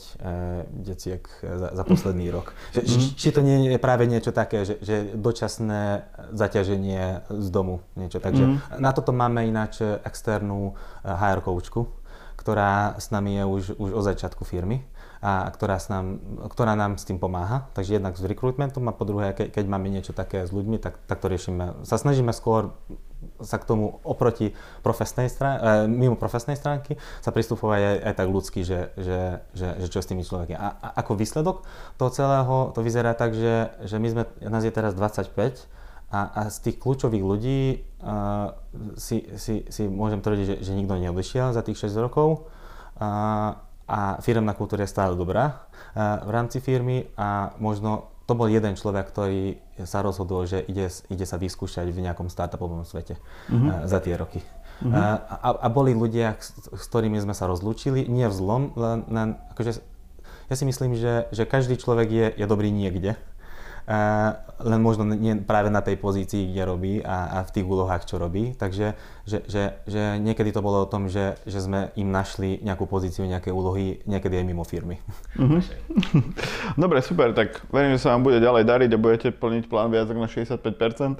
deciek 0.84 1.24
za, 1.40 1.72
za 1.72 1.84
posledný 1.86 2.28
rok. 2.28 2.52
Že, 2.74 2.80
mm-hmm. 2.82 3.14
Či 3.16 3.28
to 3.32 3.40
nie 3.40 3.72
je 3.72 3.80
práve 3.80 4.04
niečo 4.04 4.34
také, 4.34 4.66
že, 4.68 4.82
že 4.82 5.14
dočasné 5.16 6.04
zaťaženie 6.34 7.30
z 7.30 7.48
domu, 7.48 7.80
niečo. 7.96 8.20
Takže 8.20 8.44
mm-hmm. 8.44 8.82
na 8.82 8.90
toto 8.92 9.14
máme 9.14 9.46
ináč 9.48 9.80
externú 10.04 10.76
HR 11.06 11.40
coachku, 11.40 11.88
ktorá 12.36 12.98
s 12.98 13.14
nami 13.14 13.38
je 13.38 13.44
už, 13.46 13.62
už 13.78 13.90
od 13.94 14.04
začiatku 14.04 14.42
firmy 14.42 14.82
a 15.22 15.46
ktorá, 15.54 15.78
s 15.78 15.86
nám, 15.86 16.18
ktorá 16.50 16.74
nám 16.74 16.98
s 16.98 17.06
tým 17.06 17.22
pomáha. 17.22 17.70
Takže 17.78 18.02
jednak 18.02 18.18
s 18.18 18.26
recruitmentom 18.26 18.82
a 18.90 18.92
po 18.92 19.06
druhé, 19.06 19.38
ke, 19.38 19.54
keď 19.54 19.70
máme 19.70 19.86
niečo 19.86 20.10
také 20.10 20.42
s 20.42 20.50
ľuďmi, 20.50 20.82
tak, 20.82 20.98
tak 21.06 21.22
to 21.22 21.30
riešime. 21.30 21.86
Sa 21.86 21.94
snažíme 21.94 22.34
skôr 22.34 22.74
sa 23.38 23.62
k 23.62 23.70
tomu 23.70 24.02
oproti 24.02 24.50
profesnej 24.82 25.30
stránke, 25.30 25.86
mimo 25.86 26.18
profesnej 26.18 26.58
stránky 26.58 26.98
sa 27.22 27.30
pristupovať 27.30 27.80
aj, 27.80 27.96
aj 28.02 28.14
tak 28.18 28.28
ľudsky, 28.34 28.60
že, 28.66 28.90
že, 28.98 29.46
že, 29.54 29.68
že 29.78 29.86
čo 29.86 30.02
s 30.02 30.10
tými 30.10 30.26
človekmi. 30.26 30.58
A, 30.58 30.74
a 30.74 30.88
ako 30.98 31.14
výsledok 31.14 31.62
toho 32.02 32.10
celého 32.10 32.74
to 32.74 32.82
vyzerá 32.82 33.14
tak, 33.14 33.38
že, 33.38 33.70
že 33.86 34.02
my 34.02 34.08
sme, 34.10 34.22
nás 34.42 34.66
je 34.66 34.74
teraz 34.74 34.98
25 34.98 35.38
a, 36.10 36.20
a 36.34 36.40
z 36.50 36.56
tých 36.66 36.76
kľúčových 36.82 37.24
ľudí 37.24 37.60
uh, 38.02 38.58
si, 38.98 39.22
si, 39.38 39.64
si 39.70 39.82
môžem 39.86 40.18
tvrdiť, 40.18 40.44
že, 40.44 40.56
že 40.66 40.72
nikto 40.74 40.98
neodišiel 40.98 41.54
za 41.54 41.62
tých 41.62 41.78
6 41.78 41.94
rokov. 42.02 42.50
Uh, 42.98 43.54
a 43.88 44.22
firmná 44.22 44.54
kultúra 44.54 44.86
je 44.86 44.94
stále 44.94 45.18
dobrá 45.18 45.66
v 45.96 46.30
rámci 46.30 46.62
firmy 46.62 47.10
a 47.18 47.52
možno 47.60 48.12
to 48.24 48.38
bol 48.38 48.46
jeden 48.46 48.78
človek, 48.78 49.10
ktorý 49.10 49.58
sa 49.82 50.00
rozhodol, 50.00 50.46
že 50.46 50.62
ide, 50.62 50.88
ide 51.10 51.26
sa 51.26 51.36
vyskúšať 51.36 51.90
v 51.90 52.06
nejakom 52.06 52.30
startupovom 52.30 52.86
svete 52.86 53.18
mm-hmm. 53.50 53.90
za 53.90 53.98
tie 53.98 54.14
roky. 54.14 54.40
Mm-hmm. 54.82 54.94
A, 55.42 55.48
a 55.62 55.68
boli 55.68 55.92
ľudia, 55.92 56.38
s, 56.38 56.54
s 56.70 56.84
ktorými 56.86 57.18
sme 57.18 57.34
sa 57.34 57.50
rozlúčili, 57.50 58.06
nie 58.06 58.26
v 58.26 58.34
zlom, 58.34 58.62
len, 58.78 59.04
len 59.10 59.28
akože 59.52 59.82
ja 60.50 60.54
si 60.54 60.64
myslím, 60.68 60.98
že, 60.98 61.30
že 61.32 61.48
každý 61.48 61.80
človek 61.80 62.08
je, 62.08 62.26
je 62.40 62.46
dobrý 62.46 62.68
niekde 62.68 63.18
len 64.62 64.80
možno 64.80 65.02
nie 65.04 65.34
práve 65.42 65.68
na 65.70 65.82
tej 65.82 65.98
pozícii, 65.98 66.54
kde 66.54 66.62
robí 66.62 66.94
a, 67.02 67.42
a 67.42 67.44
v 67.46 67.50
tých 67.50 67.66
úlohách, 67.66 68.06
čo 68.06 68.16
robí. 68.18 68.54
Takže 68.54 68.94
že, 69.26 69.42
že, 69.46 69.62
že 69.86 70.18
niekedy 70.18 70.50
to 70.54 70.62
bolo 70.62 70.82
o 70.82 70.90
tom, 70.90 71.06
že, 71.10 71.38
že 71.46 71.62
sme 71.62 71.90
im 71.98 72.10
našli 72.10 72.62
nejakú 72.62 72.86
pozíciu, 72.86 73.26
nejaké 73.26 73.50
úlohy, 73.50 74.02
niekedy 74.06 74.38
aj 74.38 74.46
mimo 74.46 74.62
firmy. 74.62 74.98
Mm-hmm. 75.38 75.62
Dobre, 76.82 77.02
super, 77.02 77.34
tak 77.34 77.62
verím, 77.74 77.98
že 77.98 78.02
sa 78.02 78.14
vám 78.14 78.22
bude 78.22 78.38
ďalej 78.42 78.64
dariť 78.66 78.90
a 78.94 78.98
budete 79.02 79.28
plniť 79.34 79.66
plán 79.66 79.90
viac 79.90 80.10
na 80.10 80.26
65%. 80.26 81.18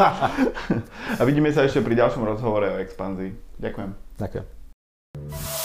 a 1.20 1.22
vidíme 1.24 1.52
sa 1.52 1.64
ešte 1.64 1.84
pri 1.84 1.96
ďalšom 1.96 2.24
rozhovore 2.24 2.68
o 2.68 2.80
expanzii. 2.80 3.36
Ďakujem. 3.60 3.90
Ďakujem. 4.16 5.59